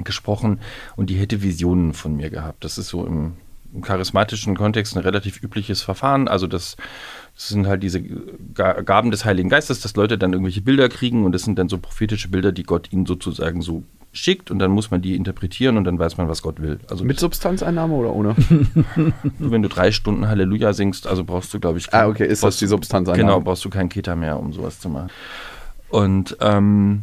[0.03, 0.59] gesprochen
[0.95, 2.63] und die hätte Visionen von mir gehabt.
[2.63, 3.33] Das ist so im,
[3.73, 6.27] im charismatischen Kontext ein relativ übliches Verfahren.
[6.27, 6.77] Also das,
[7.35, 11.25] das sind halt diese Ga- Gaben des Heiligen Geistes, dass Leute dann irgendwelche Bilder kriegen
[11.25, 14.71] und das sind dann so prophetische Bilder, die Gott ihnen sozusagen so schickt und dann
[14.71, 16.79] muss man die interpretieren und dann weiß man, was Gott will.
[16.89, 18.33] Also Mit Substanzeinnahme oder ohne?
[19.39, 22.57] wenn du drei Stunden Halleluja singst, also brauchst du, glaube ich, ah, okay, ist das
[22.57, 23.23] die Substanzeinnahme?
[23.27, 25.09] Genau, brauchst du keinen Keter mehr, um sowas zu machen.
[25.89, 27.01] Und ähm,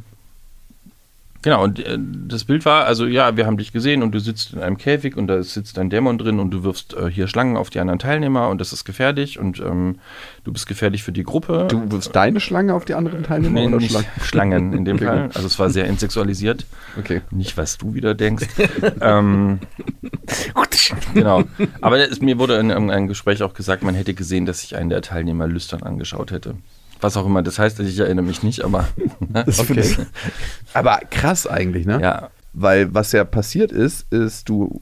[1.43, 4.53] Genau, und äh, das Bild war, also ja, wir haben dich gesehen und du sitzt
[4.53, 7.57] in einem Käfig und da sitzt ein Dämon drin und du wirfst äh, hier Schlangen
[7.57, 9.99] auf die anderen Teilnehmer und das ist gefährlich und ähm,
[10.45, 11.67] du bist gefährlich für die Gruppe.
[11.69, 14.09] Du wirfst deine Schlange auf die anderen Teilnehmer Nee, oder nicht Schlangen?
[14.23, 15.31] Schlangen in dem Fall.
[15.35, 16.65] Also es war sehr entsexualisiert.
[16.97, 17.23] Okay.
[17.33, 18.47] Nicht, was du wieder denkst.
[19.01, 19.59] ähm,
[21.15, 21.43] genau.
[21.81, 24.91] Aber es, mir wurde in einem Gespräch auch gesagt, man hätte gesehen, dass sich einen
[24.91, 26.55] der Teilnehmer lüstern angeschaut hätte.
[27.03, 28.87] Was auch immer das heißt, ich erinnere mich nicht, aber
[29.59, 29.85] okay.
[30.73, 32.01] Aber krass eigentlich, ne?
[32.01, 34.81] ja, Weil was ja passiert ist, ist, du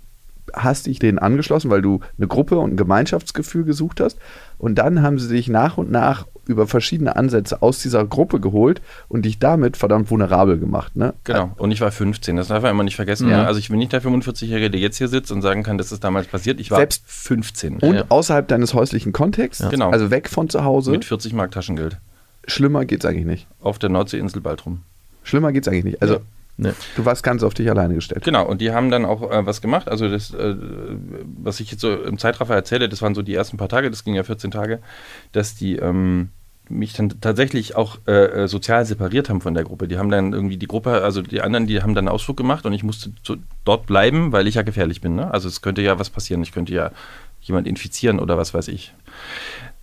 [0.52, 4.18] hast dich denen angeschlossen, weil du eine Gruppe und ein Gemeinschaftsgefühl gesucht hast.
[4.58, 8.82] Und dann haben sie dich nach und nach über verschiedene Ansätze aus dieser Gruppe geholt
[9.06, 10.96] und dich damit verdammt vulnerabel gemacht.
[10.96, 11.14] Ne?
[11.22, 11.52] Genau.
[11.56, 12.34] Und ich war 15.
[12.34, 13.28] Das darf man immer nicht vergessen.
[13.30, 13.42] Ja.
[13.42, 13.46] ne?
[13.46, 16.02] Also ich bin nicht der 45-Jährige, der jetzt hier sitzt und sagen kann, das ist
[16.02, 16.58] damals passiert.
[16.58, 17.76] Ich war Selbst- 15.
[17.78, 18.04] Und Ja.
[18.08, 19.90] außerhalb deines häuslichen Kontexts, Genau.
[19.90, 21.98] also weg von zu Hause, Mit 40 Mark Taschengeld.
[22.46, 23.46] Schlimmer geht's eigentlich nicht.
[23.60, 24.82] Auf der Nordseeinsel Baltrum.
[25.22, 26.02] Schlimmer geht's eigentlich nicht.
[26.02, 26.20] Also Ja.
[26.56, 26.74] Ne.
[26.94, 28.22] du warst ganz auf dich alleine gestellt.
[28.22, 29.88] Genau, und die haben dann auch äh, was gemacht.
[29.88, 30.56] Also das, äh,
[31.42, 34.04] was ich jetzt so im Zeitraffer erzähle, das waren so die ersten paar Tage, das
[34.04, 34.80] ging ja 14 Tage,
[35.32, 36.28] dass die ähm,
[36.68, 39.88] mich dann tatsächlich auch äh, äh, sozial separiert haben von der Gruppe.
[39.88, 42.66] Die haben dann irgendwie die Gruppe, also die anderen, die haben dann einen Ausflug gemacht
[42.66, 45.16] und ich musste so dort bleiben, weil ich ja gefährlich bin.
[45.16, 45.32] Ne?
[45.32, 46.42] Also es könnte ja was passieren.
[46.42, 46.90] Ich könnte ja
[47.40, 48.92] jemand infizieren oder was weiß ich.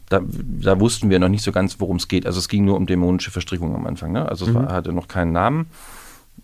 [0.09, 2.25] Da, da wussten wir noch nicht so ganz, worum es geht.
[2.25, 4.13] Also es ging nur um dämonische Verstrickung am Anfang.
[4.13, 4.27] Ne?
[4.27, 5.65] Also es war, hatte noch keinen Namen.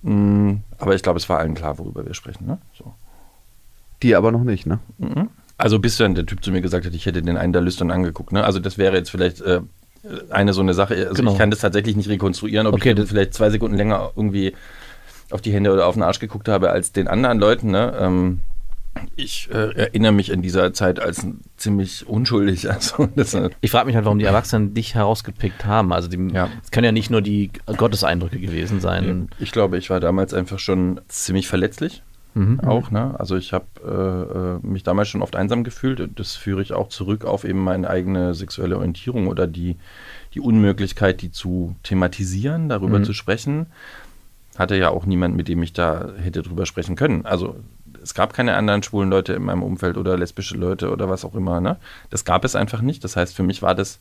[0.01, 2.45] Mm, Aber ich glaube, es war allen klar, worüber wir sprechen.
[2.45, 2.57] Ne?
[2.77, 2.93] So.
[4.01, 4.79] Die aber noch nicht, ne?
[4.97, 5.29] Mhm.
[5.57, 7.89] Also bis dann der Typ zu mir gesagt hat, ich hätte den einen der Lüstern
[7.89, 8.33] angeguckt.
[8.33, 8.43] Ne?
[8.43, 9.61] Also das wäre jetzt vielleicht äh,
[10.29, 10.95] eine so eine Sache.
[10.95, 11.31] Also Genau.
[11.31, 14.53] ich kann das tatsächlich nicht rekonstruieren, ob Okay, ich das- vielleicht zwei Sekunden länger irgendwie
[15.31, 17.71] auf die Hände oder auf den Arsch geguckt habe als den anderen Leuten.
[17.71, 17.93] Ne?
[17.97, 18.39] Ähm,
[19.15, 21.25] ich äh, erinnere mich in dieser Zeit als
[21.57, 22.67] ziemlich unschuldig.
[22.69, 25.91] Also äh, Ich frage mich halt, warum die Erwachsenen dich herausgepickt haben.
[25.93, 26.49] Also die, Ja.
[26.63, 29.29] es können ja nicht nur die Gotteseindrücke gewesen sein.
[29.39, 32.01] ich glaube, ich war damals einfach schon ziemlich verletzlich.
[32.35, 32.61] Mhm.
[32.61, 32.89] auch.
[32.89, 33.13] Ne?
[33.19, 36.09] Also ich habe äh, äh, mich damals schon oft einsam gefühlt.
[36.15, 39.75] Das führe ich auch zurück auf eben meine eigene sexuelle Orientierung oder die,
[40.33, 43.03] die Unmöglichkeit, die zu thematisieren, darüber Mhm.
[43.03, 43.67] zu sprechen.
[44.57, 47.23] Hatte ja auch niemand, mit dem ich da hätte drüber sprechen können.
[47.27, 47.55] Also
[48.03, 51.35] es gab keine anderen schwulen Leute in meinem Umfeld oder lesbische Leute oder was auch
[51.35, 51.61] immer.
[51.61, 51.77] Ne?
[52.09, 53.03] Das gab es einfach nicht.
[53.03, 53.99] Das heißt, für mich war das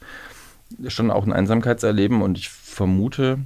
[0.88, 3.38] schon auch ein Einsamkeitserleben und ich vermute,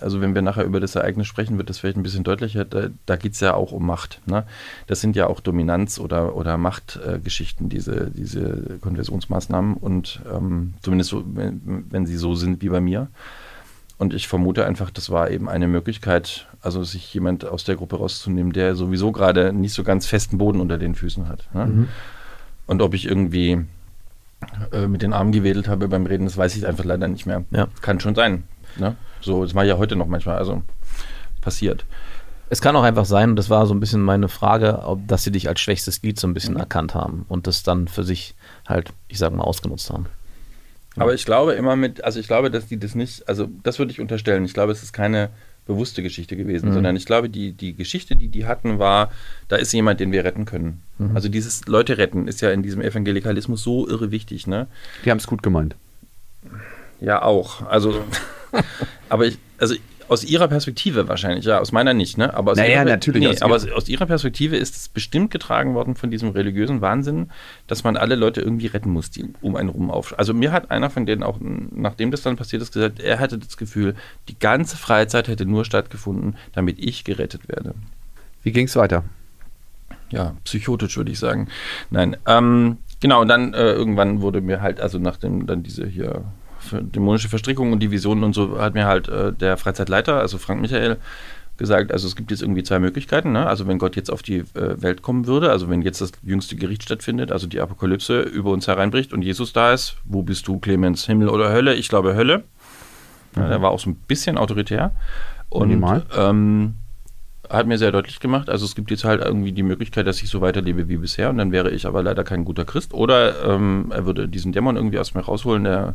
[0.00, 2.88] also wenn wir nachher über das Ereignis sprechen, wird das vielleicht ein bisschen deutlicher, da,
[3.06, 4.20] da geht es ja auch um Macht.
[4.26, 4.44] Ne?
[4.86, 11.24] Das sind ja auch Dominanz- oder, oder Machtgeschichten, diese, diese Konversionsmaßnahmen und ähm, zumindest so,
[11.26, 13.08] wenn, wenn sie so sind wie bei mir.
[13.98, 17.96] Und ich vermute einfach, das war eben eine Möglichkeit, also sich jemand aus der Gruppe
[17.96, 21.48] rauszunehmen, der sowieso gerade nicht so ganz festen Boden unter den Füßen hat.
[21.54, 21.88] Ne?
[22.66, 23.64] Und ob ich irgendwie
[24.72, 27.44] äh, mit den Armen gewedelt habe beim Reden, das weiß ich einfach leider nicht mehr.
[27.50, 27.68] Ja.
[27.80, 28.44] Kann schon sein.
[28.76, 28.96] Ne?
[29.22, 30.62] So, das mache ich ja heute noch manchmal, also
[31.40, 31.86] passiert.
[32.48, 35.24] Es kann auch einfach sein, und das war so ein bisschen meine Frage, ob, dass
[35.24, 38.34] sie dich als schwächstes Glied so ein bisschen erkannt haben und das dann für sich
[38.68, 40.06] halt, ich sag mal, ausgenutzt haben.
[40.96, 43.92] Aber ich glaube immer mit, also ich glaube, dass die das nicht, also das würde
[43.92, 44.44] ich unterstellen.
[44.44, 45.30] Ich glaube, es ist keine
[45.66, 49.10] bewusste Geschichte gewesen, sondern ich glaube, die, die Geschichte, die die hatten, war,
[49.48, 50.82] da ist jemand, den wir retten können.
[51.14, 54.68] Also dieses Leute retten ist ja in diesem Evangelikalismus so irre wichtig, ne?
[55.04, 55.74] Die haben es gut gemeint.
[57.00, 57.62] Ja, auch.
[57.66, 58.04] Also,
[59.08, 59.74] aber ich, also
[60.08, 62.34] aus ihrer Perspektive wahrscheinlich, ja, aus meiner nicht, ne?
[62.34, 63.76] Aber aus Naja, ihrer, natürlich Nee, aus aber ihrer.
[63.76, 67.30] aus, ihrer Perspektive ist es bestimmt getragen worden von diesem religiösen Wahnsinn,
[67.66, 70.18] dass man alle Leute irgendwie retten muss, die um einen rum auf.
[70.18, 73.38] Also mir hat einer von denen auch, nachdem das dann passiert ist, gesagt, er hatte
[73.38, 73.94] das Gefühl,
[74.28, 77.74] die ganze Freizeit hätte nur stattgefunden, damit ich gerettet werde.
[78.42, 79.04] Wie ging es weiter?
[80.10, 81.48] Ja, psychotisch würde ich sagen.
[81.90, 86.24] Nein, ähm, genau, und dann äh, irgendwann wurde mir halt, also nachdem dann diese hier
[86.72, 90.60] dämonische Verstrickung und die Visionen und so, hat mir halt äh, der Freizeitleiter, also Frank
[90.60, 90.98] Michael,
[91.56, 93.46] gesagt, also es gibt jetzt irgendwie zwei Möglichkeiten, ne?
[93.46, 96.56] also wenn Gott jetzt auf die äh, Welt kommen würde, also wenn jetzt das jüngste
[96.56, 100.58] Gericht stattfindet, also die Apokalypse über uns hereinbricht und Jesus da ist, wo bist du,
[100.58, 101.74] Clemens, Himmel oder Hölle?
[101.74, 102.44] Ich glaube Hölle.
[103.36, 104.92] Ja, der war auch so ein bisschen autoritär.
[105.50, 106.04] Und Minimal.
[106.16, 106.74] ähm,
[107.50, 110.28] hat mir sehr deutlich gemacht, also es gibt jetzt halt irgendwie die Möglichkeit, dass ich
[110.28, 112.94] so weiterlebe wie bisher und dann wäre ich aber leider kein guter Christ.
[112.94, 115.94] Oder ähm, er würde diesen Dämon irgendwie aus mir rausholen, der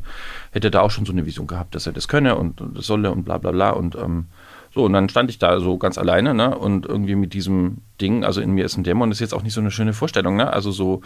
[0.52, 3.12] hätte da auch schon so eine Vision gehabt, dass er das könne und das solle
[3.12, 3.72] und bla bla bla.
[3.72, 4.26] Und ähm,
[4.74, 6.58] so, und dann stand ich da so ganz alleine, ne?
[6.58, 9.54] Und irgendwie mit diesem Ding, also in mir ist ein Dämon, ist jetzt auch nicht
[9.54, 10.52] so eine schöne Vorstellung, ne?
[10.52, 11.02] Also so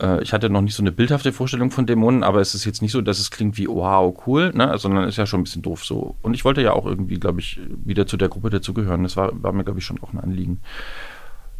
[0.00, 2.82] Äh, ich hatte noch nicht so eine bildhafte Vorstellung von Dämonen, aber es ist jetzt
[2.82, 4.76] nicht so, dass es klingt wie wow, cool, ne?
[4.78, 6.16] sondern ist ja schon ein bisschen doof so.
[6.22, 9.02] Und ich wollte ja auch irgendwie, glaube ich, wieder zu der Gruppe dazugehören.
[9.02, 10.60] Das war, war mir, glaube ich, schon auch ein Anliegen.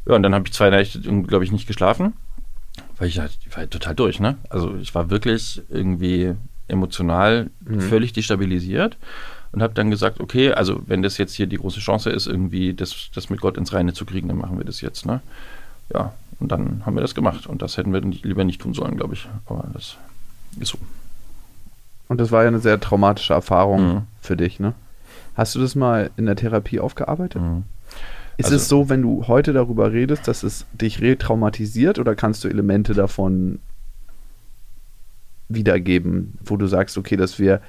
[0.07, 2.15] Ja, und dann habe ich zwei Nächte, glaube ich, nicht geschlafen,
[2.99, 4.37] weil ich, halt, ich war halt total durch, ne?
[4.49, 6.35] Also ich war wirklich irgendwie
[6.69, 7.81] emotional mhm.
[7.81, 8.97] völlig destabilisiert
[9.53, 12.75] und habe dann gesagt, okay, also wenn das jetzt hier die große Chance ist, irgendwie
[12.75, 15.21] das, das mit Gott ins Reine zu kriegen, dann machen wir das jetzt, ne?
[15.93, 17.47] Ja, und dann haben wir das gemacht.
[17.47, 19.29] Und das hätten wir lieber nicht tun sollen, glaube ich.
[19.47, 19.97] Aber das
[20.61, 20.79] ist so.
[22.09, 24.03] Und das war ja eine sehr traumatische Erfahrung mhm.
[24.21, 24.75] für dich, ne?
[25.35, 27.43] Hast du das mal in der Therapie aufgearbeitet?
[27.43, 27.65] Mhm.
[28.39, 32.45] Ist also, es so, wenn du heute darüber redest, dass es dich retraumatisiert oder kannst
[32.45, 33.59] du Elemente davon
[35.49, 37.61] wiedergeben, wo du sagst, okay, dass wir,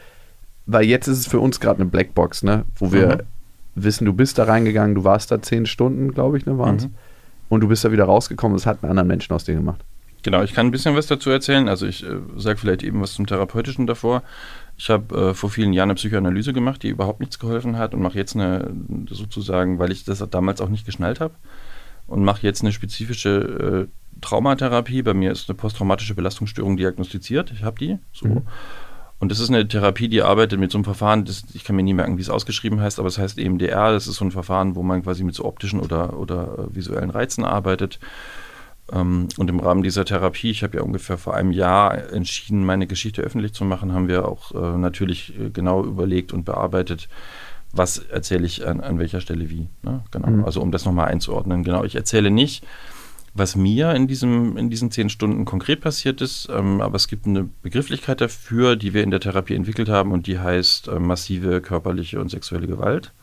[0.65, 2.65] weil jetzt ist es für uns gerade eine Blackbox, ne?
[2.75, 3.84] Wo wir mhm.
[3.84, 6.86] wissen, du bist da reingegangen, du warst da zehn Stunden, glaube ich, ne, waren es.
[6.86, 6.95] Mhm
[7.49, 9.83] und du bist da wieder rausgekommen es hat einen anderen Menschen aus dir gemacht.
[10.21, 11.69] Genau, ich kann ein bisschen was dazu erzählen.
[11.69, 14.23] Also ich äh, sage vielleicht eben was zum Therapeutischen davor.
[14.77, 18.01] Ich habe äh, vor vielen Jahren eine Psychoanalyse gemacht, die überhaupt nichts geholfen hat und
[18.01, 18.69] mache jetzt eine
[19.09, 21.35] sozusagen, weil ich das damals auch nicht geschnallt habe
[22.07, 25.01] und mache jetzt eine spezifische äh, Traumatherapie.
[25.03, 27.51] Bei mir ist eine posttraumatische Belastungsstörung diagnostiziert.
[27.51, 27.97] Ich habe die.
[28.12, 28.27] So.
[28.27, 28.41] Mhm.
[29.19, 31.84] Und das ist eine Therapie, die arbeitet mit so einem Verfahren, das, ich kann mir
[31.84, 33.91] nie merken, wie es ausgeschrieben heißt, aber es heißt EMDR.
[33.91, 37.10] Das ist so ein Verfahren, wo man quasi mit so optischen oder, oder äh, visuellen
[37.10, 37.99] Reizen arbeitet.
[38.93, 42.88] Ähm, und im Rahmen dieser Therapie, ich habe ja ungefähr vor einem Jahr entschieden, meine
[42.88, 47.10] Geschichte öffentlich zu machen, haben wir auch äh, natürlich äh, genau überlegt und bearbeitet,
[47.73, 49.67] was erzähle ich an, an welcher Stelle wie.
[49.84, 50.01] Ne?
[50.12, 50.29] Genau.
[50.29, 50.45] Mhm.
[50.45, 51.63] Also um das nochmal einzuordnen.
[51.63, 52.63] Genau, ich erzähle nicht,
[53.33, 56.49] was mir in, diesem, in diesen zehn Stunden konkret passiert ist.
[56.51, 60.27] Ähm, aber es gibt eine Begrifflichkeit dafür, die wir in der Therapie entwickelt haben und
[60.27, 63.13] die heißt äh, massive körperliche und sexuelle Gewalt.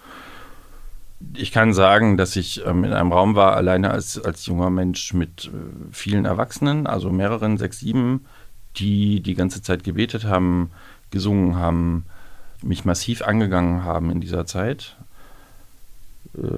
[1.35, 5.15] Ich kann sagen, dass ich ähm, in einem Raum war, alleine als, als junger Mensch
[5.15, 5.51] mit äh,
[5.91, 8.27] vielen Erwachsenen, also mehreren, sechs, sieben,
[8.77, 10.71] die die ganze Zeit gebetet haben,
[11.11, 12.05] gesungen haben,
[12.63, 14.97] mich massiv angegangen haben in dieser Zeit.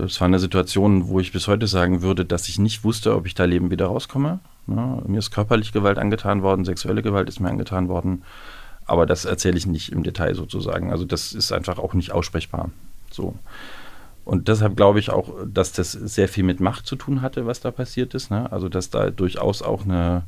[0.04, 3.26] Es war eine Situation, wo ich bis heute sagen würde, dass ich nicht wusste, ob
[3.26, 4.40] ich da lebend wieder rauskomme.
[4.66, 8.22] Ja, mir ist körperliche Gewalt angetan worden, sexuelle Gewalt ist mir angetan worden.
[8.86, 10.90] Aber das erzähle ich nicht im Detail sozusagen.
[10.90, 12.70] Also das ist einfach auch nicht aussprechbar.
[13.10, 13.34] So.
[14.24, 17.60] Und deshalb glaube ich auch, dass das sehr viel mit Macht zu tun hatte, was
[17.60, 18.30] da passiert ist.
[18.30, 18.50] Ne?
[18.50, 20.24] Also dass da durchaus auch eine,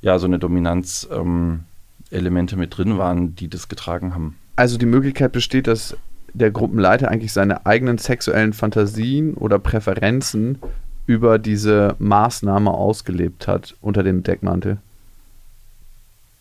[0.00, 4.36] ja, so eine Dominanz-Elemente ähm, mit drin waren, die das getragen haben.
[4.56, 5.96] Also die Möglichkeit besteht, dass
[6.38, 10.58] der Gruppenleiter eigentlich seine eigenen sexuellen Fantasien oder Präferenzen
[11.06, 14.78] über diese Maßnahme ausgelebt hat unter dem Deckmantel.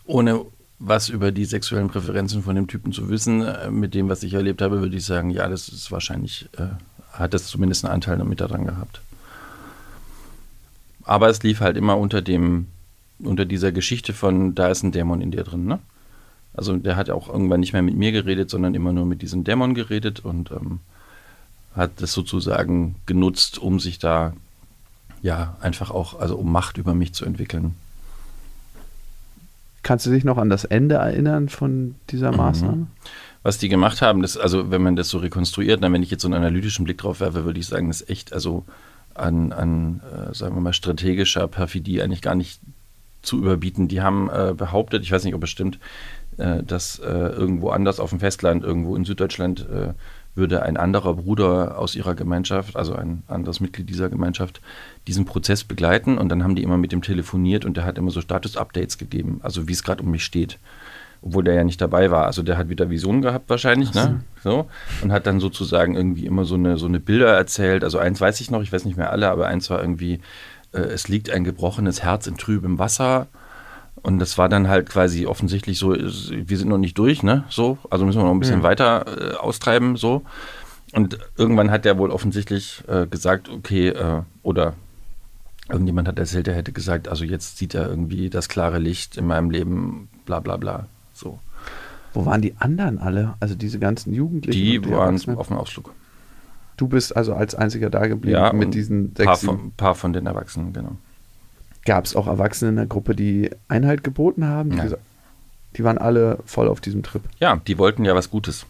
[0.06, 0.42] Ohne
[0.80, 4.34] was über die sexuellen Präferenzen von dem Typen zu wissen, äh, mit dem, was ich
[4.34, 6.68] erlebt habe, würde ich sagen, ja, das ist wahrscheinlich, äh,
[7.14, 9.02] hat das zumindest einen Anteil damit daran gehabt.
[11.04, 12.68] Aber es lief halt immer unter dem,
[13.20, 15.80] unter dieser Geschichte von, da ist ein Dämon in dir drin, ne?
[16.58, 19.44] Also der hat auch irgendwann nicht mehr mit mir geredet, sondern immer nur mit diesem
[19.44, 20.80] Dämon geredet und ähm,
[21.76, 24.34] hat das sozusagen genutzt, um sich da
[25.22, 27.76] ja einfach auch, also um Macht über mich zu entwickeln.
[29.84, 32.38] Kannst du dich noch an das Ende erinnern von dieser mhm.
[32.38, 32.88] Maßnahme?
[33.44, 36.24] Was die gemacht haben, das, also wenn man das so rekonstruiert, dann wenn ich jetzt
[36.24, 38.66] so einen analytischen Blick drauf werfe, würde ich sagen, das ist echt, also
[39.14, 42.60] an, an äh, sagen wir mal, strategischer Perfidie eigentlich gar nicht
[43.22, 43.88] zu überbieten.
[43.88, 45.80] Die haben äh, behauptet, ich weiß nicht, ob es stimmt,
[46.38, 49.94] äh, dass äh, irgendwo anders auf dem Festland, irgendwo in Süddeutschland, äh,
[50.36, 54.62] würde ein anderer Bruder aus ihrer Gemeinschaft, also ein anderes Mitglied dieser Gemeinschaft,
[55.08, 58.12] diesen Prozess begleiten und dann haben die immer mit dem telefoniert und der hat immer
[58.12, 60.60] so Status-Updates gegeben, also wie es gerade um mich steht.
[61.22, 62.26] Obwohl der ja nicht dabei war.
[62.26, 64.22] Also der hat wieder Visionen gehabt wahrscheinlich, ne?
[64.44, 64.68] So.
[65.02, 67.84] Und hat dann sozusagen irgendwie immer so eine, so eine Bilder erzählt.
[67.84, 70.20] Also eins weiß ich noch, ich weiß nicht mehr alle, aber eins war irgendwie,
[70.72, 73.28] äh, es liegt ein gebrochenes Herz in trübem Wasser
[74.06, 77.44] und das war dann halt quasi offensichtlich so, wir sind noch nicht durch, ne?
[77.50, 78.64] So, also müssen wir noch ein bisschen mhm.
[78.64, 80.22] weiter äh, austreiben, so.
[80.94, 84.74] Und irgendwann hat der wohl offensichtlich äh, gesagt, okay, äh, oder
[85.68, 89.26] irgendjemand hat erzählt, er hätte gesagt, also jetzt sieht er irgendwie das klare Licht in
[89.26, 90.86] meinem Leben, bla bla bla.
[91.14, 91.40] So.
[92.14, 93.34] Wo waren die anderen alle?
[93.40, 94.58] Also diese ganzen Jugendlichen?
[94.60, 95.92] Die, die waren auf dem Ausflug.
[96.78, 99.26] Du bist also als einziger da geblieben ja, mit diesen sechs.
[99.26, 100.96] Paar von, paar von den Erwachsenen, genau.
[101.86, 104.72] Gab es auch Erwachsene in der Gruppe, die Einhalt geboten haben?
[104.72, 105.02] Die, gesagt,
[105.78, 107.22] die waren alle voll auf diesem Trip.
[107.40, 108.66] Ja, die wollten ja was Gutes.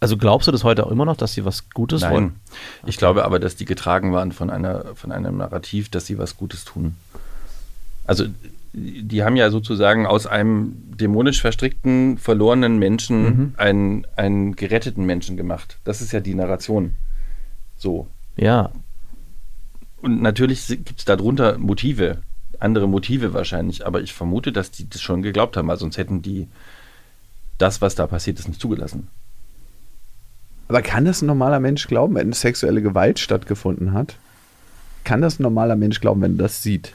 [0.00, 2.12] Also glaubst du das heute auch immer noch, dass sie was Gutes Nein.
[2.12, 2.40] wollen?
[2.86, 6.36] Ich glaube aber, dass die getragen waren von, einer, von einem Narrativ, dass sie was
[6.36, 6.94] Gutes tun.
[8.06, 8.26] Also
[8.72, 13.54] die haben ja sozusagen aus einem dämonisch verstrickten, verlorenen Menschen mhm.
[13.56, 15.78] einen, einen geretteten Menschen gemacht.
[15.84, 16.94] Das ist ja die Narration.
[17.76, 18.06] So.
[18.36, 18.70] Ja.
[20.00, 22.18] Und natürlich gibt es darunter Motive.
[22.60, 26.22] andere Motive wahrscheinlich, aber ich vermute, dass die das schon geglaubt haben, weil sonst hätten
[26.22, 26.48] die
[27.58, 29.08] das, was da passiert ist, nicht zugelassen.
[30.68, 34.16] Aber kann das ein normaler Mensch glauben, wenn sexuelle Gewalt stattgefunden hat?
[35.04, 36.94] Kann das ein normaler Mensch glauben, wenn er das sieht?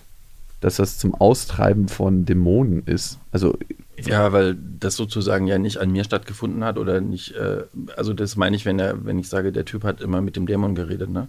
[0.62, 3.20] Dass das zum Austreiben von Dämonen ist?
[3.32, 3.58] Also,
[3.98, 7.64] Ja, weil das sozusagen ja nicht an mir stattgefunden hat oder nicht, äh,
[7.98, 10.46] also das meine ich, wenn er, wenn ich sage, der Typ hat immer mit dem
[10.46, 11.28] Dämon geredet, ne?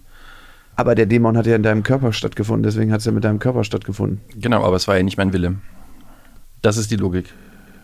[0.75, 3.39] Aber der Dämon hat ja in deinem Körper stattgefunden, deswegen hat es ja mit deinem
[3.39, 4.21] Körper stattgefunden.
[4.35, 5.55] Genau, aber es war ja nicht mein Wille.
[6.61, 7.33] Das ist die Logik.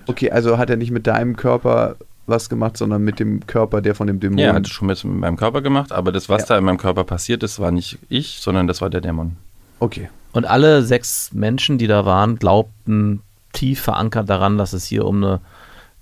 [0.07, 1.95] Okay, also hat er nicht mit deinem Körper
[2.27, 4.37] was gemacht, sondern mit dem Körper, der von dem Dämon.
[4.37, 6.47] Ja, er hat es schon mit meinem Körper gemacht, aber das, was Ja.
[6.49, 9.37] da in meinem Körper passiert ist, war nicht ich, sondern das war der Dämon.
[9.79, 10.09] Okay.
[10.33, 13.21] Und alle sechs Menschen, die da waren, glaubten
[13.53, 15.41] tief verankert daran, dass es hier um eine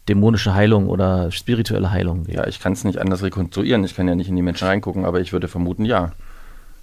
[0.08, 2.36] dämonische Heilung oder spirituelle Heilung geht.
[2.36, 3.84] Ja, ich kann es nicht anders rekonstruieren.
[3.84, 6.12] Ich kann ja nicht in die Menschen reingucken, aber ich würde vermuten, ja.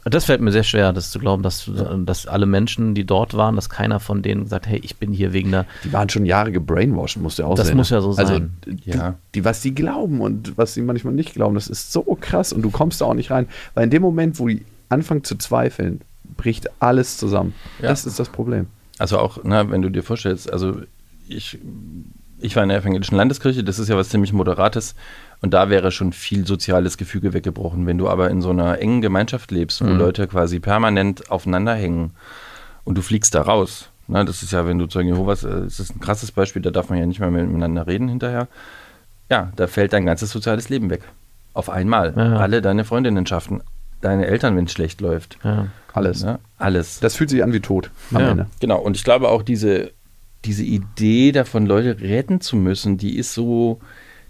[0.08, 1.68] Das fällt mir sehr schwer, das zu glauben, dass,
[2.04, 5.32] dass alle Menschen, die dort waren, dass keiner von denen gesagt, hey, ich bin hier
[5.32, 5.66] wegen der.
[5.82, 7.76] Die waren schon Jahre gebrainwashed, muss ja auch Das sein.
[7.76, 8.56] muss ja so Also, sein.
[8.66, 9.16] die, Ja.
[9.34, 12.62] die, was sie glauben und was sie manchmal nicht glauben, das ist so krass und
[12.62, 13.48] du kommst da auch nicht rein.
[13.74, 16.00] Weil in dem Moment, wo die anfangen zu zweifeln,
[16.36, 17.54] bricht alles zusammen.
[17.82, 17.88] Ja.
[17.88, 18.66] Das ist das Problem.
[18.98, 20.80] Also auch, na, wenn du dir vorstellst, also
[21.28, 21.58] ich,
[22.38, 24.94] ich war in der evangelischen Landeskirche, das ist ja was ziemlich Moderates
[25.40, 27.86] und da wäre schon viel soziales Gefüge weggebrochen.
[27.86, 32.12] Wenn du aber in so einer engen Gemeinschaft lebst, wo Leute quasi permanent aufeinander hängen
[32.84, 35.80] und du fliegst da raus, na, das ist ja, wenn du Zeugen Jehovas, äh, das
[35.80, 38.46] ist ein krasses Beispiel, da darf man ja nicht mehr miteinander reden hinterher.
[39.28, 41.02] Ja, da fällt dein ganzes soziales Leben weg.
[41.54, 42.12] Auf einmal.
[42.16, 42.36] Ja.
[42.36, 43.62] Alle deine Freundinnen schaffen,
[44.02, 45.38] deine Eltern, wenn es schlecht läuft.
[45.42, 45.66] Ja.
[45.92, 46.22] Alles.
[46.22, 46.38] Ne?
[46.58, 47.00] Alles.
[47.00, 48.30] Das fühlt sich an wie tot am Ja.
[48.30, 48.46] Ende.
[48.60, 49.90] Genau, und ich glaube auch diese,
[50.44, 53.80] diese Idee davon, Leute retten zu müssen, die ist so,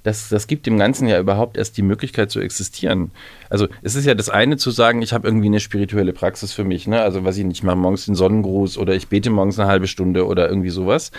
[0.02, 3.10] das, das gibt dem Ganzen ja überhaupt erst die Möglichkeit zu existieren.
[3.50, 6.64] Also es ist ja das eine zu sagen, ich habe irgendwie eine spirituelle Praxis für
[6.64, 7.00] mich, ne?
[7.00, 9.88] Also was ich nicht, ich mache morgens den Sonnengruß oder ich bete morgens eine halbe
[9.88, 11.10] Stunde oder irgendwie sowas.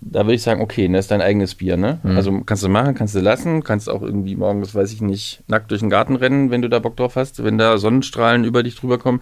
[0.00, 2.00] Da würde ich sagen, okay, das ist dein eigenes Bier, ne?
[2.16, 5.70] Also kannst du machen, kannst du lassen, kannst auch irgendwie morgens, weiß ich nicht, nackt
[5.70, 8.74] durch den Garten rennen, wenn du da Bock drauf hast, wenn da Sonnenstrahlen über dich
[8.74, 9.20] drüber kommen.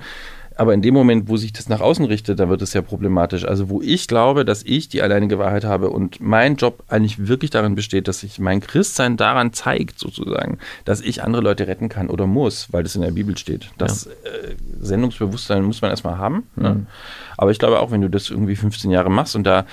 [0.60, 3.46] Aber in dem Moment, wo sich das nach außen richtet, da wird es ja problematisch.
[3.46, 7.50] Also wo ich glaube, dass ich die alleinige Wahrheit habe und mein Job eigentlich wirklich
[7.50, 12.10] darin besteht, dass sich mein Christsein daran zeigt, sozusagen, dass ich andere Leute retten kann
[12.10, 13.70] oder muss, weil das in der Bibel steht.
[13.78, 14.10] Das äh,
[14.82, 16.42] Sendungsbewusstsein muss man erstmal haben.
[16.56, 16.84] Ne?
[17.38, 19.64] Aber ich glaube auch, wenn du das irgendwie 15 Jahre machst und da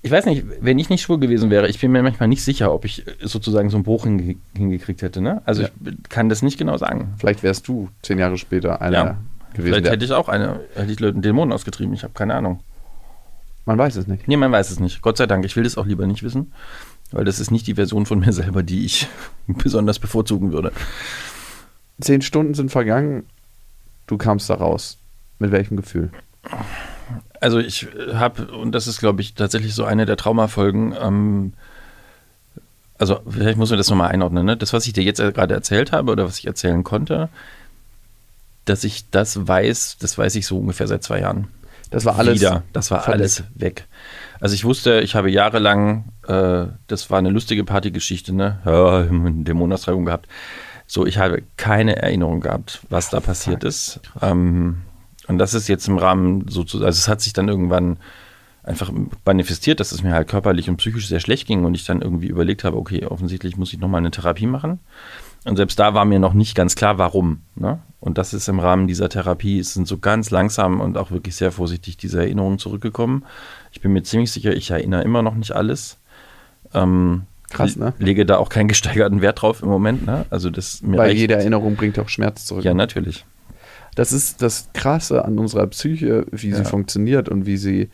[0.00, 2.72] ich weiß nicht, wenn ich nicht schwul gewesen wäre, ich bin mir manchmal nicht sicher,
[2.72, 5.20] ob ich äh, sozusagen so einen Bruch hinge hingekriegt hätte.
[5.20, 5.42] Ne?
[5.44, 5.68] Also Ja.
[5.84, 7.14] ich kann das nicht genau sagen.
[7.18, 9.16] Vielleicht wärst du zehn Jahre später einer Ja.
[9.54, 9.74] Gewesen.
[9.74, 11.94] Vielleicht hätte ich auch eine, hätte ich Leuten Dämonen ausgetrieben.
[11.94, 12.60] Ich habe keine Ahnung.
[13.64, 14.28] man weiß es nicht.
[14.28, 15.02] Nee, man weiß es nicht.
[15.02, 15.44] Gott sei Dank.
[15.44, 16.52] Ich will das auch lieber nicht wissen,
[17.10, 19.08] weil das ist nicht die Version von mir selber, die ich
[19.46, 20.72] besonders bevorzugen würde.
[22.00, 23.24] Zehn Stunden sind vergangen.
[24.06, 24.98] Du kamst da raus.
[25.38, 26.10] Mit welchem Gefühl?
[27.40, 31.52] Also ich habe, und das ist, glaube ich, tatsächlich so eine der Traumafolgen, ähm,
[32.98, 34.56] also vielleicht muss man das nochmal einordnen, ne?
[34.56, 37.28] Das, was ich dir jetzt gerade erzählt habe oder was ich erzählen konnte,
[38.64, 41.48] dass ich das weiß, das weiß ich so ungefähr seit zwei Jahren.
[41.90, 42.40] Das war alles.
[42.40, 42.62] Wieder.
[42.72, 43.20] Das war verdeckt.
[43.20, 43.86] alles weg.
[44.40, 48.58] Also ich wusste, ich habe jahrelang, äh, das war eine lustige Partygeschichte, ne?
[48.64, 50.26] Ja, eine Dämonenaustreibung gehabt.
[50.86, 54.00] So, ich habe keine Erinnerung gehabt, was da passiert ist.
[54.20, 54.82] Ähm,
[55.28, 57.98] und das ist jetzt im Rahmen sozusagen, also es hat sich dann irgendwann
[58.62, 58.92] einfach
[59.24, 62.28] manifestiert, dass es mir halt körperlich und psychisch sehr schlecht ging und ich dann irgendwie
[62.28, 64.80] überlegt habe, okay, offensichtlich muss ich nochmal eine Therapie machen.
[65.44, 67.42] Und selbst da war mir noch nicht ganz klar, warum.
[67.54, 67.80] Ne?
[68.02, 71.36] Und das ist im Rahmen dieser Therapie, es sind so ganz langsam und auch wirklich
[71.36, 73.24] sehr vorsichtig diese Erinnerungen zurückgekommen.
[73.70, 75.98] Ich bin mir ziemlich sicher, ich erinnere immer noch nicht alles.
[76.74, 77.92] Ähm, Krass, ne?
[78.00, 80.04] Lege da auch keinen gesteigerten Wert drauf im Moment.
[80.04, 80.26] Ne?
[80.30, 82.64] Also das mir Weil reicht- jede Erinnerung bringt auch Schmerz zurück.
[82.64, 83.24] Ja, natürlich.
[83.94, 86.64] Das ist das Krasse an unserer Psyche, wie sie Ja.
[86.64, 87.88] funktioniert und wie sie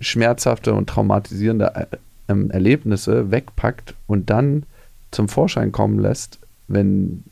[0.00, 1.86] schmerzhafte und traumatisierende äh,
[2.28, 4.64] ähm, Erlebnisse wegpackt und dann
[5.12, 6.38] zum Vorschein kommen lässt,
[6.68, 7.24] wenn,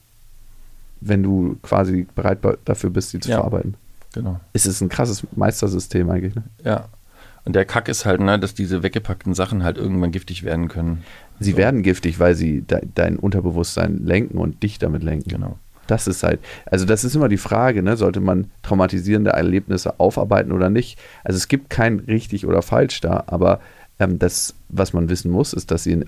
[1.01, 3.37] wenn du quasi bereit be- dafür bist, sie zu Ja.
[3.37, 3.75] verarbeiten.
[4.15, 4.41] Genau.
[4.53, 6.35] Es ist ein krasses Meistersystem eigentlich.
[6.35, 6.43] Ne?
[6.65, 6.87] Ja.
[7.45, 11.03] Und der Kack ist halt, ne, dass diese weggepackten Sachen halt irgendwann giftig werden können.
[11.41, 11.57] Sie So.
[11.57, 15.29] werden giftig, weil sie de dein Unterbewusstsein lenken und dich damit lenken.
[15.31, 15.59] Genau.
[15.87, 17.97] Das ist halt, also das ist immer die Frage, ne?
[17.97, 20.99] sollte man traumatisierende Erlebnisse aufarbeiten oder nicht?
[21.25, 23.61] Also es gibt kein richtig oder falsch da, aber
[23.99, 26.05] ähm, das, was man wissen muss, ist, dass sie in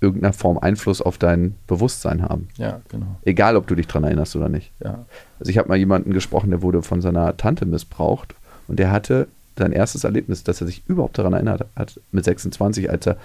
[0.00, 2.48] irgendeiner Form Einfluss auf dein Bewusstsein haben.
[2.56, 3.16] Ja, genau.
[3.24, 4.72] Egal, ob du dich dran erinnerst oder nicht.
[4.82, 5.04] Ja.
[5.38, 8.34] Also ich habe mal jemanden gesprochen, der wurde von seiner Tante missbraucht
[8.68, 9.28] und der hatte
[9.58, 13.16] sein erstes Erlebnis, dass er sich überhaupt daran erinnert hat, mit 26, als er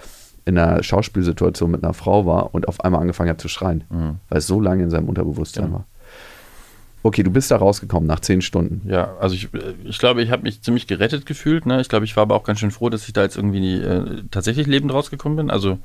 [0.44, 4.16] in einer Schauspielsituation mit einer Frau war und auf einmal angefangen hat zu schreien, Mhm.
[4.28, 5.76] weil es so lange in seinem Unterbewusstsein Genau.
[5.78, 5.84] war.
[7.02, 8.88] Okay, du bist da rausgekommen nach zehn Stunden.
[8.90, 9.48] Ja, also ich,
[9.84, 11.64] ich glaube, ich habe mich ziemlich gerettet gefühlt.
[11.64, 11.80] Ne?
[11.80, 14.22] Ich glaube, ich war aber auch ganz schön froh, dass ich da jetzt irgendwie äh,
[14.32, 15.50] tatsächlich lebend rausgekommen bin.
[15.50, 15.78] Also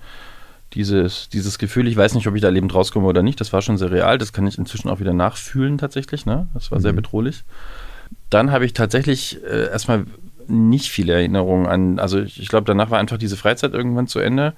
[0.73, 3.61] dieses, dieses Gefühl, ich weiß nicht, ob ich da lebend rauskomme oder nicht, das war
[3.61, 4.17] schon sehr real.
[4.17, 6.25] Das kann ich inzwischen auch wieder nachfühlen tatsächlich.
[6.25, 6.47] Ne?
[6.53, 6.83] Das war mhm.
[6.83, 7.43] sehr bedrohlich.
[8.29, 10.05] Dann habe ich tatsächlich äh, erstmal
[10.47, 14.19] nicht viele Erinnerungen an, also ich, ich glaube, danach war einfach diese Freizeit irgendwann zu
[14.19, 14.53] Ende.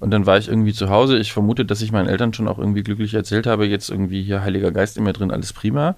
[0.00, 1.18] Und dann war ich irgendwie zu Hause.
[1.18, 4.42] Ich vermute, dass ich meinen Eltern schon auch irgendwie glücklich erzählt habe, jetzt irgendwie hier
[4.42, 5.96] Heiliger Geist in mir drin, alles prima.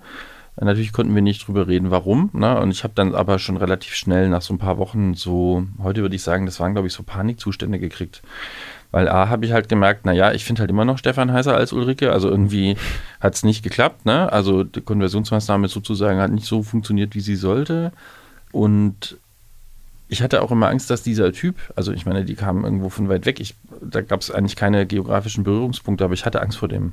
[0.57, 2.31] Natürlich konnten wir nicht drüber reden, warum.
[2.33, 2.59] Ne?
[2.59, 6.03] Und ich habe dann aber schon relativ schnell nach so ein paar Wochen so, heute
[6.03, 8.23] würde ich sagen, das waren, glaube ich, so Panikzustände gekriegt.
[8.93, 11.73] Weil A, habe ich halt gemerkt, naja, ich finde halt immer noch Stefan heißer als
[11.73, 12.13] Ulrike.
[12.13, 12.77] Also irgendwie
[13.21, 14.05] hat es nicht geklappt.
[14.05, 14.33] Ne?
[14.33, 17.93] Also die Konversionsmaßnahme sozusagen hat nicht so funktioniert, wie sie sollte.
[18.53, 19.17] Und
[20.09, 23.09] ich hatte auch immer Angst, dass dieser Typ, also ich meine, die kamen irgendwo von
[23.09, 23.39] weit weg.
[23.39, 26.93] Ich, da gab es eigentlich keine geografischen Berührungspunkte, aber ich hatte Angst vor dem.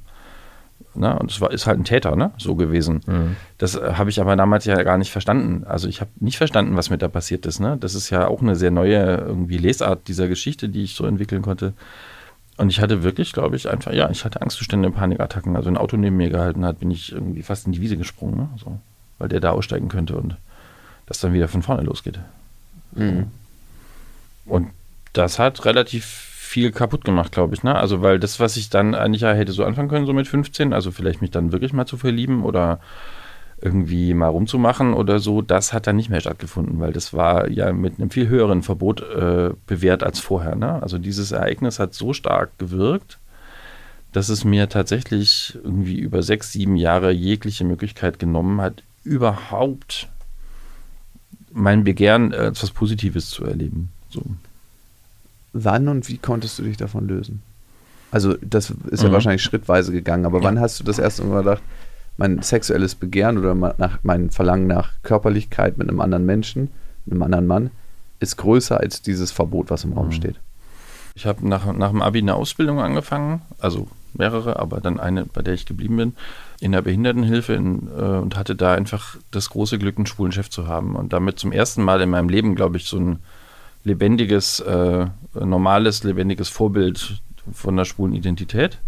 [1.00, 2.32] Na, und es war, ist halt ein Täter, ne?
[2.38, 3.02] So gewesen.
[3.06, 3.36] Mhm.
[3.58, 5.64] Das äh, habe ich aber damals ja gar nicht verstanden.
[5.66, 7.60] Also ich habe nicht verstanden, was mir da passiert ist.
[7.60, 7.78] Ne?
[7.80, 11.44] Das ist ja auch eine sehr neue irgendwie Lesart dieser Geschichte, die ich so entwickeln
[11.44, 11.74] konnte.
[12.58, 15.56] Und ich hatte wirklich, glaube ich, einfach, ja, ich hatte Angstzustände, Panikattacken.
[15.56, 18.36] Also ein Auto neben mir gehalten hat, bin ich irgendwie fast in die Wiese gesprungen,
[18.36, 18.50] ne?
[18.58, 18.80] so,
[19.20, 20.36] weil der da aussteigen könnte und
[21.06, 22.20] das dann wieder von vorne losgeht.
[22.94, 23.28] Mhm.
[24.46, 24.70] Und
[25.14, 27.64] das hat relativ viel kaputt gemacht, glaube ich.
[27.64, 27.76] Ne?
[27.76, 30.92] Also, weil das, was ich dann eigentlich hätte so anfangen können, so mit 15, also
[30.92, 32.80] vielleicht mich dann wirklich mal zu verlieben oder
[33.60, 37.74] irgendwie mal rumzumachen oder so, das hat dann nicht mehr stattgefunden, weil das war ja
[37.74, 40.56] mit einem viel höheren Verbot äh, bewährt als vorher.
[40.56, 40.82] Ne?
[40.82, 43.18] Also dieses Ereignis hat so stark gewirkt,
[44.12, 50.08] dass es mir tatsächlich irgendwie über sechs, sieben Jahre jegliche Möglichkeit genommen hat, überhaupt
[51.52, 53.90] mein Begehren äh, etwas Positives zu erleben.
[54.10, 54.22] So.
[55.64, 57.42] Wann und wie konntest du dich davon lösen?
[58.12, 59.14] Also, das ist ja mhm.
[59.14, 60.44] wahrscheinlich schrittweise gegangen, aber ja.
[60.46, 61.64] wann hast du das erste Mal gedacht,
[62.18, 66.70] mein sexuelles Begehren oder nach, mein Verlangen nach Körperlichkeit mit einem anderen Menschen,
[67.10, 67.72] einem anderen Mann,
[68.20, 70.14] ist größer als dieses Verbot, was im Raum mhm.
[70.14, 70.36] steht?
[71.16, 75.42] Ich habe nach, nach dem Abi eine Ausbildung angefangen, also mehrere, aber dann eine, bei
[75.42, 76.16] der ich geblieben bin,
[76.60, 80.50] in der Behindertenhilfe in, äh, und hatte da einfach das große Glück, einen schwulen Chef
[80.50, 80.96] zu haben.
[80.96, 83.20] Und damit zum ersten Mal in meinem Leben, glaube ich, so ein
[83.88, 87.22] lebendiges, äh, normales, lebendiges Vorbild
[87.52, 88.80] von der schwulen Identität.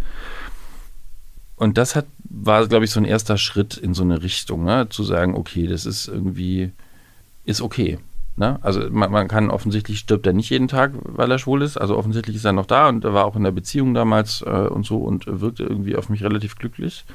[1.56, 4.88] Und das hat, war, glaube ich, so ein erster Schritt in so eine Richtung, ne?
[4.90, 6.72] zu sagen, okay, das ist irgendwie,
[7.44, 8.00] ist okay.
[8.36, 8.60] Ne?
[8.62, 11.78] Also man, man, kann offensichtlich stirbt er nicht jeden Tag, weil er schwul ist.
[11.78, 14.50] Also offensichtlich ist er noch da und er war auch in der Beziehung damals äh,
[14.50, 17.06] und so und wirkte irgendwie auf mich relativ glücklich.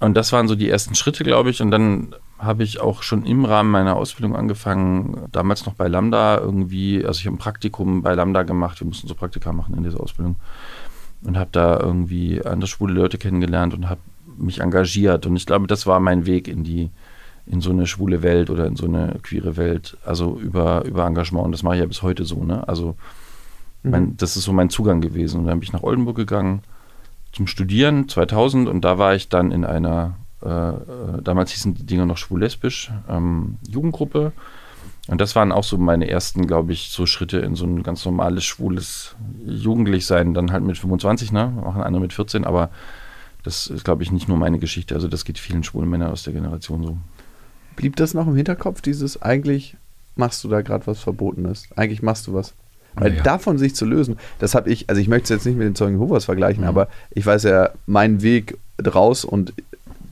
[0.00, 1.60] Und das waren so die ersten Schritte, glaube ich.
[1.60, 6.38] Und dann habe ich auch schon im Rahmen meiner Ausbildung angefangen, damals noch bei Lambda
[6.38, 9.84] irgendwie, also ich habe ein Praktikum bei Lambda gemacht, wir mussten so Praktika machen in
[9.84, 10.36] dieser Ausbildung
[11.22, 14.00] und habe da irgendwie andere schwule Leute kennengelernt und habe
[14.36, 15.26] mich engagiert.
[15.26, 16.90] Und ich glaube, das war mein Weg in die
[17.46, 21.46] in so eine schwule Welt oder in so eine queere Welt, also über, über Engagement.
[21.46, 22.42] Und das mache ich ja bis heute so.
[22.42, 22.66] Ne?
[22.66, 22.96] Also
[23.84, 24.16] mein, mhm.
[24.16, 25.40] das ist so mein Zugang gewesen.
[25.40, 26.62] Und dann bin ich nach Oldenburg gegangen
[27.32, 31.86] zum Studieren 2000 und da war ich dann in einer, äh, äh, damals hießen die
[31.86, 34.32] Dinge noch schwul-lesbisch, ähm, Jugendgruppe.
[35.08, 38.04] Und das waren auch so meine ersten, glaube ich, so Schritte in so ein ganz
[38.04, 39.14] normales schwules
[39.44, 41.52] Jugendlichsein, dann halt mit 25, ne?
[41.64, 42.70] Machen andere mit 14, aber
[43.44, 44.94] das ist, glaube ich, nicht nur meine Geschichte.
[44.94, 46.98] Also das geht vielen schwulen Männern aus der Generation so.
[47.76, 49.76] Blieb das noch im Hinterkopf, dieses eigentlich
[50.16, 51.68] machst du da gerade was Verbotenes?
[51.76, 52.54] Eigentlich machst du was.
[52.94, 53.22] Weil ja.
[53.22, 55.74] davon sich zu lösen, das habe ich, also ich möchte es jetzt nicht mit den
[55.74, 56.68] Zeugen Jehovas vergleichen, mhm.
[56.68, 59.52] aber ich weiß ja, mein Weg raus und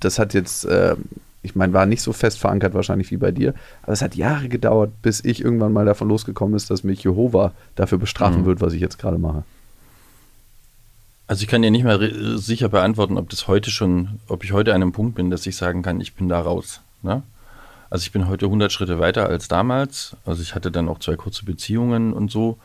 [0.04, 0.96] das hat jetzt, äh,
[1.42, 4.48] ich meine, war nicht so fest verankert wahrscheinlich wie bei dir, aber es hat Jahre
[4.48, 8.46] gedauert, bis ich irgendwann mal davon losgekommen ist, dass mich Jehova dafür bestrafen mhm.
[8.46, 9.44] wird, was ich jetzt gerade mache.
[11.26, 14.74] Also ich kann dir nicht mal sicher beantworten, ob das heute schon, ob ich heute
[14.74, 16.82] an einem Punkt bin, dass ich sagen kann, ich bin da raus.
[17.02, 17.22] Ne?
[17.88, 20.16] Also ich bin heute 100 Schritte weiter als damals.
[20.26, 22.58] Also ich hatte dann auch zwei kurze Beziehungen und so.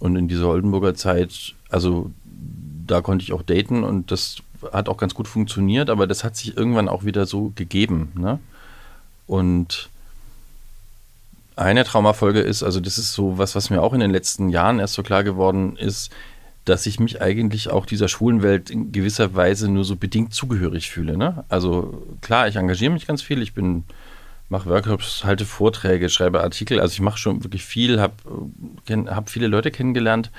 [0.00, 2.10] Und in dieser Oldenburger Zeit, also
[2.86, 4.38] da konnte ich auch daten und das
[4.72, 8.12] hat auch ganz gut funktioniert, aber das hat sich irgendwann auch wieder so gegeben.
[8.14, 8.38] Ne?
[9.26, 9.90] Und
[11.56, 14.78] eine Traumafolge ist, also das ist so was, was mir auch in den letzten Jahren
[14.78, 16.10] erst so klar geworden ist,
[16.64, 20.90] dass ich mich eigentlich auch dieser schwulen Welt in gewisser Weise nur so bedingt zugehörig
[20.90, 21.16] fühle.
[21.16, 21.44] Ne?
[21.48, 23.84] Also klar, ich engagiere mich ganz viel, ich bin
[24.50, 26.80] mache Workshops, halte Vorträge, schreibe Artikel.
[26.80, 28.14] Also ich mache schon wirklich viel, habe
[29.06, 30.30] hab viele Leute kennengelernt.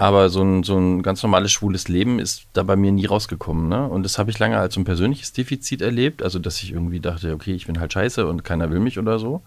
[0.00, 3.68] Aber so ein, so ein ganz normales schwules Leben ist da bei mir nie rausgekommen.
[3.68, 3.86] Ne?
[3.86, 6.22] Und das habe ich lange als so ein persönliches Defizit erlebt.
[6.22, 9.18] Also, dass ich irgendwie dachte, okay, ich bin halt scheiße und keiner will mich oder
[9.18, 9.42] so.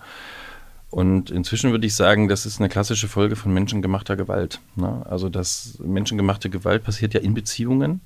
[0.92, 4.60] Und inzwischen würde ich sagen, das ist eine klassische Folge von menschengemachter Gewalt.
[4.76, 5.04] Ne?
[5.10, 8.02] Also, das menschengemachte Gewalt passiert ja in Beziehungen.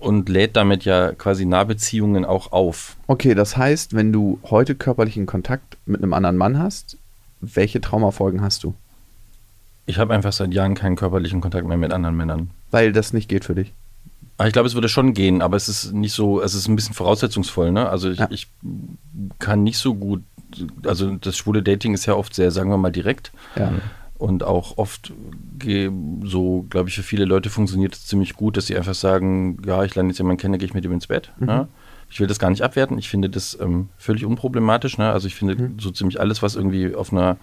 [0.00, 2.96] und lädt damit ja quasi Nahbeziehungen auch auf.
[3.06, 6.98] Okay, das heißt, wenn du heute körperlichen Kontakt mit einem anderen Mann hast,
[7.40, 8.74] welche Traumafolgen hast du?
[9.86, 12.50] Ich habe einfach seit Jahren keinen körperlichen Kontakt mehr mit anderen Männern.
[12.70, 13.72] Weil das nicht geht für dich.
[14.38, 16.74] Aber ich glaube, es würde schon gehen, aber es ist nicht so, es ist ein
[16.74, 17.88] bisschen voraussetzungsvoll, ne?
[17.88, 18.26] Also ich, Ja.
[18.30, 18.48] ich
[19.38, 20.22] kann nicht so gut,
[20.84, 23.30] also das schwule Dating ist ja oft sehr, sagen wir mal, direkt.
[23.56, 23.72] Ja.
[24.16, 25.12] Und auch oft
[26.24, 29.84] so, glaube ich, für viele Leute funktioniert es ziemlich gut, dass sie einfach sagen, ja,
[29.84, 31.30] ich lerne jetzt jemanden kennen, gehe ich mit ihm ins Bett.
[31.38, 31.68] Ne?
[32.10, 32.98] Ich will das gar nicht abwerten.
[32.98, 34.98] Ich finde das ähm, völlig unproblematisch.
[34.98, 35.10] Ne?
[35.10, 37.36] Also ich finde so ziemlich alles, was irgendwie auf einer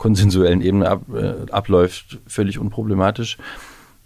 [0.00, 3.36] konsensuellen Ebene ab, äh, abläuft, völlig unproblematisch.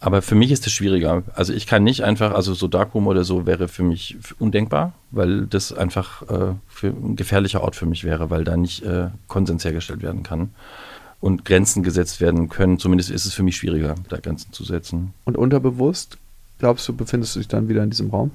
[0.01, 1.23] Aber für mich ist das schwieriger.
[1.35, 5.47] Also ich kann nicht einfach, also so Darkroom oder so wäre für mich undenkbar, weil
[5.47, 10.03] das einfach äh, ein gefährlicher Ort für mich wäre, weil da nicht äh, Konsens hergestellt
[10.03, 10.51] werden kann
[11.21, 12.81] und Grenzen gesetzt werden können.
[12.81, 15.15] Zumindest ist es für mich schwieriger, da Grenzen zu setzen.
[15.25, 16.19] Und unterbewusst,
[16.59, 18.33] glaubst du, befindest du dich dann wieder in diesem Raum?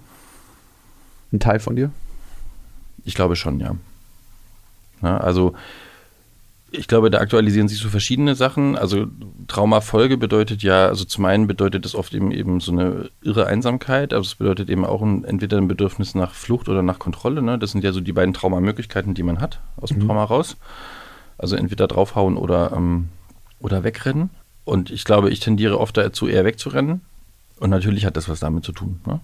[1.34, 1.92] Ein Teil von dir?
[3.04, 3.76] Ich glaube schon, ja.
[5.02, 5.56] Na, also
[6.72, 8.78] ich glaube, da aktualisieren sich so verschiedene Sachen.
[8.78, 9.08] Also
[9.48, 14.14] Traumafolge bedeutet ja, also zum einen bedeutet es oft eben eben so eine irre Einsamkeit,
[14.14, 17.42] aber es bedeutet eben auch ein, entweder ein Bedürfnis nach Flucht oder nach Kontrolle.
[17.42, 17.58] Ne?
[17.58, 20.58] Das sind ja so die beiden Traumamöglichkeiten, die man hat aus dem Trauma raus.
[21.38, 23.10] Also entweder draufhauen oder, ähm,
[23.60, 24.30] oder wegrennen.
[24.66, 27.02] Und ich glaube, ich tendiere oft dazu, eher wegzurennen.
[27.60, 29.02] Und natürlich hat das was damit zu tun.
[29.06, 29.20] Ne?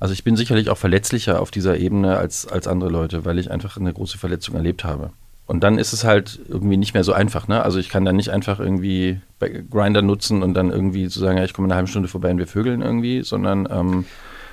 [0.00, 3.50] Also ich bin sicherlich auch verletzlicher auf dieser Ebene als, als andere Leute, weil ich
[3.50, 5.10] einfach eine große Verletzung erlebt habe.
[5.46, 7.48] Und dann ist es halt irgendwie nicht mehr so einfach.
[7.48, 7.62] Ne?
[7.62, 11.36] Also ich kann dann nicht einfach irgendwie bei Grinder nutzen und dann irgendwie zu sagen,
[11.36, 14.04] ja, ich komme in einer halben Stunde vorbei und wir vögeln irgendwie, sondern ähm,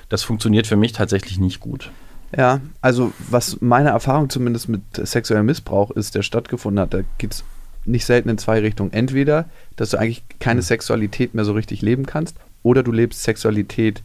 [0.08, 1.90] das funktioniert für mich tatsächlich nicht gut.
[2.36, 7.32] Ja, also was meine Erfahrung zumindest mit sexuellem Missbrauch ist, der stattgefunden hat, da geht
[7.32, 7.44] es
[7.84, 8.92] nicht selten in zwei Richtungen.
[8.92, 14.02] Entweder, dass du eigentlich keine Sexualität mehr so richtig leben kannst, oder du lebst Sexualität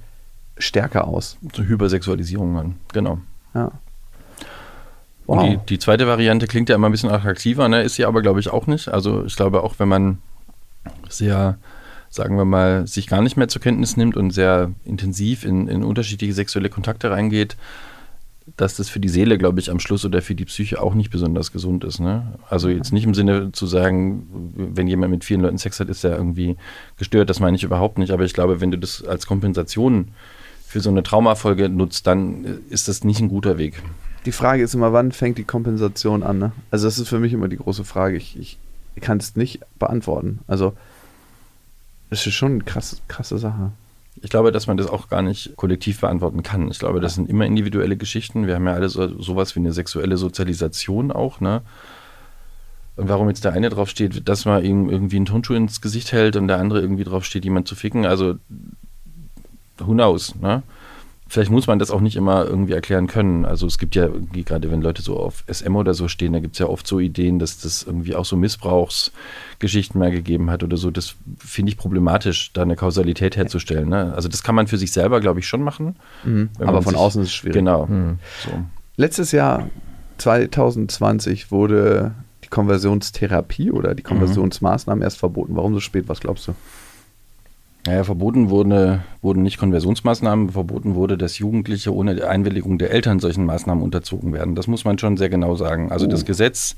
[0.58, 1.38] stärker aus.
[1.54, 3.20] So Hypersexualisierung dann, genau.
[3.54, 3.72] Ja.
[5.26, 7.82] Und die, die zweite Variante klingt ja immer ein bisschen attraktiver, ne?
[7.82, 8.90] ist sie aber, glaube ich, auch nicht.
[8.90, 10.20] Also ich glaube auch, wenn man
[11.10, 11.58] sehr,
[12.10, 15.84] sagen wir mal, sich gar nicht mehr zur Kenntnis nimmt und sehr intensiv in, in
[15.84, 17.58] unterschiedliche sexuelle Kontakte reingeht,
[18.58, 21.10] dass das für die Seele, glaube ich, am Schluss oder für die Psyche auch nicht
[21.10, 22.00] besonders gesund ist.
[22.00, 22.34] Ne?
[22.48, 26.04] Also jetzt nicht im Sinne zu sagen, wenn jemand mit vielen Leuten Sex hat, ist
[26.04, 26.56] er irgendwie
[26.98, 28.12] gestört, das meine ich überhaupt nicht.
[28.12, 30.10] Aber ich glaube, wenn du das als Kompensation
[30.68, 33.82] für so eine Traumafolge nutzt, dann ist das nicht ein guter Weg.
[34.26, 36.40] Die Frage ist immer, wann fängt die Kompensation an?
[36.40, 36.52] Ne?
[36.72, 38.18] Also das ist für mich immer die große Frage.
[38.18, 38.58] Ich, ich
[39.02, 40.40] kann es nicht beantworten.
[40.48, 40.74] Also
[42.10, 43.72] es ist schon eine krasse, krasse Sache.
[44.22, 46.70] Ich glaube, dass man das auch gar nicht kollektiv beantworten kann.
[46.72, 48.48] Ich glaube, das sind immer individuelle Geschichten.
[48.48, 51.62] Wir haben ja alle so, sowas wie eine sexuelle Sozialisation auch, ne?
[52.96, 56.14] Und warum jetzt der eine drauf steht, dass man ihm irgendwie einen Turnschuh ins Gesicht
[56.14, 58.36] hält und der andere irgendwie drauf steht, jemand zu ficken, also
[59.80, 60.64] who knows, ne?
[61.28, 63.46] Vielleicht muss man das auch nicht immer irgendwie erklären können.
[63.46, 64.10] Also es gibt ja
[64.46, 67.00] gerade wenn Leute so auf SM oder so stehen, da gibt es ja oft so
[67.00, 70.92] Ideen, dass das irgendwie auch so Missbrauchsgeschichten mehr gegeben hat oder so.
[70.92, 73.90] Das finde ich problematisch, da eine Kausalität herzustellen.
[73.90, 74.14] Ne?
[74.16, 75.96] Also das kann man für sich selber, glaube ich, schon machen.
[76.24, 77.56] Wenn Aber von sich- außen ist es schwierig.
[77.56, 77.88] Genau.
[77.88, 78.20] Hm.
[78.46, 78.52] So.
[78.96, 79.68] Letztes Jahr,
[80.20, 82.14] 2020, wurde
[82.44, 85.56] die Konversionstherapie oder die Konversionsmaßnahmen erst verboten.
[85.56, 86.08] Warum so spät?
[86.08, 86.54] Was glaubst du?
[87.88, 93.20] Naja, verboten wurde, wurden nicht Konversionsmaßnahmen, verboten wurde, dass Jugendliche ohne die Einwilligung der Eltern
[93.20, 94.56] solchen Maßnahmen unterzogen werden.
[94.56, 95.92] Das muss man schon sehr genau sagen.
[95.92, 96.10] Also Oh.
[96.10, 96.76] das Gesetz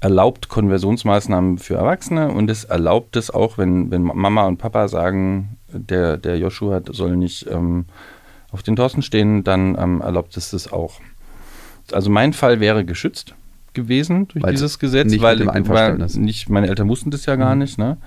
[0.00, 5.56] erlaubt Konversionsmaßnahmen für Erwachsene und es erlaubt es auch, wenn, wenn Mama und Papa sagen,
[5.72, 7.84] der, der Joshua soll nicht ähm,
[8.50, 11.00] auf den Thorsten stehen, dann ähm, erlaubt es das auch.
[11.92, 13.34] Also mein Fall wäre geschützt
[13.72, 17.78] gewesen durch Weil dieses Gesetz, weil, weil nicht, meine Eltern wussten das ja gar nicht,
[17.78, 17.98] ne?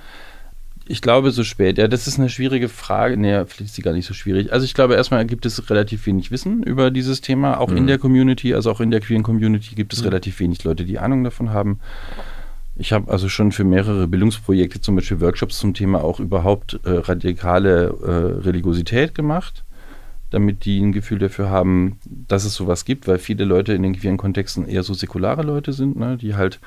[0.86, 1.78] Ich glaube, so spät.
[1.78, 3.16] Ja, das ist eine schwierige Frage.
[3.16, 4.52] Nee, vielleicht ist sie gar nicht so schwierig.
[4.52, 7.60] Also ich glaube, erstmal gibt es relativ wenig Wissen über dieses Thema.
[7.60, 10.84] Auch in der Community, also auch in der queeren Community gibt es relativ wenig Leute,
[10.84, 11.80] die Ahnung davon haben.
[12.76, 16.90] Ich habe also schon für mehrere Bildungsprojekte, zum Beispiel Workshops zum Thema auch überhaupt äh,
[16.90, 19.64] radikale äh, Religiosität gemacht,
[20.32, 23.96] damit die ein Gefühl dafür haben, dass es sowas gibt, weil viele Leute in den
[23.96, 26.60] queeren Kontexten eher so säkulare Leute sind, ne, die halt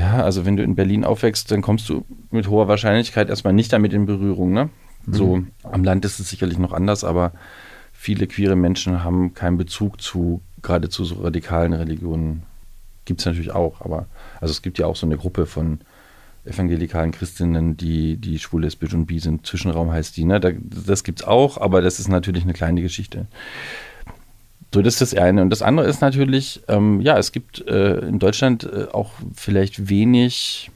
[0.00, 3.70] ja, also wenn du in Berlin aufwächst, dann kommst du mit hoher Wahrscheinlichkeit erstmal nicht
[3.72, 4.52] damit in Berührung.
[4.52, 4.70] Ne?
[5.06, 7.32] So am Land ist es sicherlich noch anders, aber
[7.92, 12.44] viele queere Menschen haben keinen Bezug zu gerade zu so radikalen Religionen.
[13.04, 14.06] Gibt es natürlich auch, aber
[14.40, 15.80] also es gibt ja auch so eine Gruppe von
[16.46, 19.46] evangelikalen Christinnen, die, die schwul, lesbisch und bi sind.
[19.46, 20.40] Zwischenraum heißt die, ne?
[20.40, 20.50] Da,
[20.86, 23.26] das gibt's auch, aber das ist natürlich eine kleine Geschichte.
[24.72, 25.42] So, das ist das eine.
[25.42, 29.88] Und das andere ist natürlich, ähm, ja, es gibt äh, in Deutschland äh, auch vielleicht
[29.88, 30.70] wenig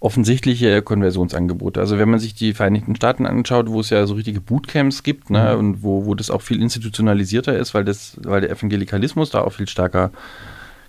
[0.00, 1.78] offensichtliche Konversionsangebote.
[1.78, 5.28] Also wenn man sich die Vereinigten Staaten anschaut, wo es ja so richtige Bootcamps gibt
[5.28, 9.42] ne, und wo, wo das auch viel institutionalisierter ist, weil, das, weil der Evangelikalismus da
[9.42, 10.10] auch viel stärker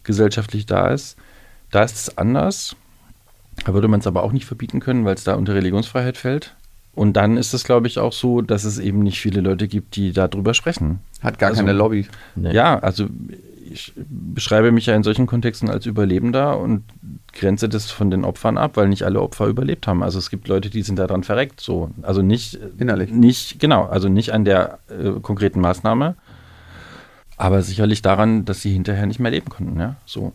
[0.04, 1.18] gesellschaftlich da ist,
[1.72, 2.78] da ist es anders.
[3.66, 6.56] Da würde man es aber auch nicht verbieten können, weil es da unter Religionsfreiheit fällt.
[6.94, 9.96] Und dann ist es, glaube ich, auch so, dass es eben nicht viele Leute gibt,
[9.96, 11.00] die darüber sprechen.
[11.22, 12.08] Hat gar Also- keine Lobby.
[12.36, 12.54] Nee.
[12.54, 13.08] Ja, also
[13.72, 16.84] ich beschreibe mich ja in solchen Kontexten als Überlebender und
[17.32, 20.04] grenze das von den Opfern ab, weil nicht alle Opfer überlebt haben.
[20.04, 21.90] Also es gibt Leute, die sind daran verreckt, so.
[22.02, 23.10] Also nicht Innerlich.
[23.12, 26.16] Nicht, genau, also nicht an der äh, konkreten Maßnahme,
[27.38, 29.96] aber sicherlich daran, dass sie hinterher nicht mehr leben konnten, ja.
[30.06, 30.34] So.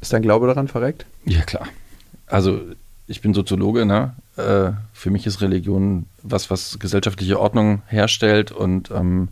[0.00, 1.06] Ist dein Glaube daran verreckt?
[1.24, 1.68] Ja, klar.
[2.26, 2.60] Also
[3.06, 4.14] ich bin Soziologe, ne?
[4.36, 9.28] Äh, für mich ist Religion was, was gesellschaftliche Ordnung herstellt und ähm,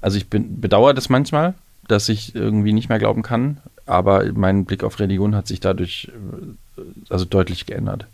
[0.00, 1.54] also ich bin, bedauere das manchmal,
[1.88, 6.10] dass ich irgendwie nicht mehr glauben kann, aber mein Blick auf Religion hat sich dadurch
[6.76, 8.06] äh, also deutlich geändert.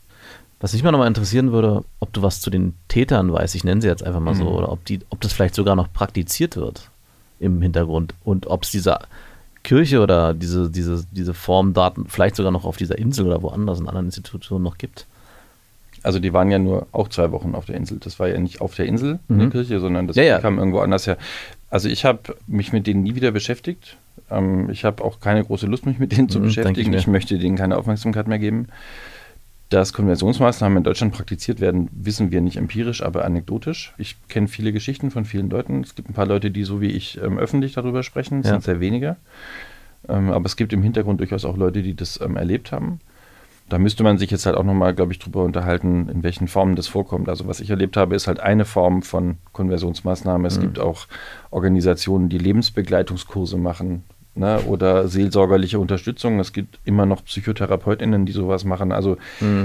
[0.60, 3.82] Was mich mal nochmal interessieren würde, ob du was zu den Tätern weißt, ich nenne
[3.82, 4.50] sie jetzt einfach mal so, Mhm.
[4.56, 6.90] oder ob, die, ob das vielleicht sogar noch praktiziert wird
[7.38, 8.98] im Hintergrund und ob es diese
[9.64, 13.88] Kirche oder diese, diese, diese Formdaten vielleicht sogar noch auf dieser Insel oder woanders in
[13.88, 15.06] anderen Institutionen noch gibt.
[16.04, 17.98] Also die waren ja nur auch zwei Wochen auf der Insel.
[17.98, 19.40] Das war ja nicht auf der Insel in Mhm.
[19.40, 20.38] der Kirche, sondern das Ja, ja.
[20.38, 21.16] kam irgendwo anders her.
[21.70, 23.96] Also ich habe mich mit denen nie wieder beschäftigt.
[24.30, 26.92] Ähm, ich habe auch keine große Lust, mich mit denen zu Mhm, beschäftigen.
[26.92, 28.68] ich Ich, möchte denen keine Aufmerksamkeit mehr geben.
[29.70, 33.94] Dass Konversionsmaßnahmen in Deutschland praktiziert werden, wissen wir nicht empirisch, aber anekdotisch.
[33.98, 35.80] Ich kenne viele Geschichten von vielen Leuten.
[35.82, 38.40] Es gibt ein paar Leute, die so wie ich ähm, öffentlich darüber sprechen.
[38.40, 38.52] Es Ja.
[38.52, 39.16] sind sehr wenige.
[40.08, 43.00] Ähm, aber es gibt im Hintergrund durchaus auch Leute, die das ähm, erlebt haben.
[43.70, 46.76] Da müsste man sich jetzt halt auch nochmal, glaube ich, drüber unterhalten, in welchen Formen
[46.76, 47.30] das vorkommt.
[47.30, 50.46] Also was ich erlebt habe, ist halt eine Form von Konversionsmaßnahme.
[50.46, 51.06] Es gibt auch
[51.50, 54.04] Organisationen, die Lebensbegleitungskurse machen
[54.34, 56.40] ne, oder seelsorgerliche Unterstützung.
[56.40, 58.92] Es gibt immer noch PsychotherapeutInnen, die sowas machen.
[58.92, 59.16] Also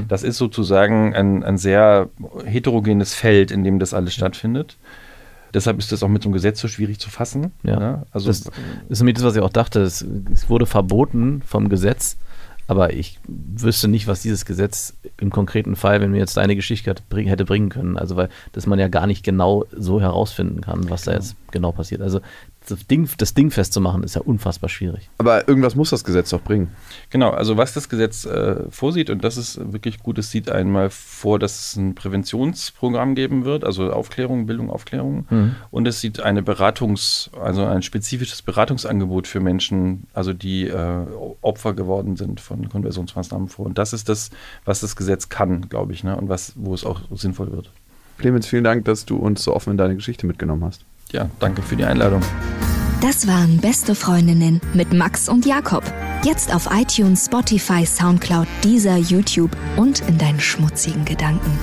[0.07, 2.09] das ist sozusagen ein, ein sehr
[2.45, 4.77] heterogenes Feld, in dem das alles stattfindet.
[5.53, 7.51] Deshalb ist das auch mit so einem Gesetz so schwierig zu fassen.
[7.63, 7.79] Ja.
[7.79, 8.05] ne?
[8.11, 8.49] Also das
[8.89, 9.81] ist nämlich das, was ich auch dachte.
[9.81, 12.17] Es, es wurde verboten vom Gesetz,
[12.67, 16.91] aber ich wüsste nicht, was dieses Gesetz im konkreten Fall, wenn mir jetzt deine Geschichte
[16.91, 17.97] hätte, bring- hätte bringen können.
[17.97, 21.71] Also, weil das man ja gar nicht genau so herausfinden kann, was da jetzt genau
[21.71, 22.03] passiert.
[22.03, 22.19] Also,
[22.71, 25.09] das Ding, das Ding festzumachen, ist ja unfassbar schwierig.
[25.17, 26.69] Aber irgendwas muss das Gesetz doch bringen.
[27.09, 30.89] Genau, also was das Gesetz äh, vorsieht, und das ist wirklich gut, es sieht einmal
[30.89, 35.25] vor, dass es ein Präventionsprogramm geben wird, also Aufklärung, Bildung, Aufklärung.
[35.29, 35.55] Mhm.
[35.71, 41.05] Und es sieht eine Beratungs-, also ein spezifisches Beratungsangebot für Menschen, also die äh,
[41.41, 43.65] Opfer geworden sind von Konversionsmaßnahmen vor.
[43.65, 44.29] Und das ist das,
[44.65, 46.15] was das Gesetz kann, glaube ich, ne?
[46.15, 47.71] und was, wo es auch sinnvoll wird.
[48.19, 50.85] Clemens, vielen Dank, dass du uns so offen in deine Geschichte mitgenommen hast.
[51.11, 52.21] Ja, danke für die Einladung.
[53.01, 55.83] Das waren Beste Freundinnen mit Max und Jakob.
[56.23, 61.57] Jetzt auf iTunes, Spotify, Soundcloud, dieser YouTube und in deinen schmutzigen Gedanken.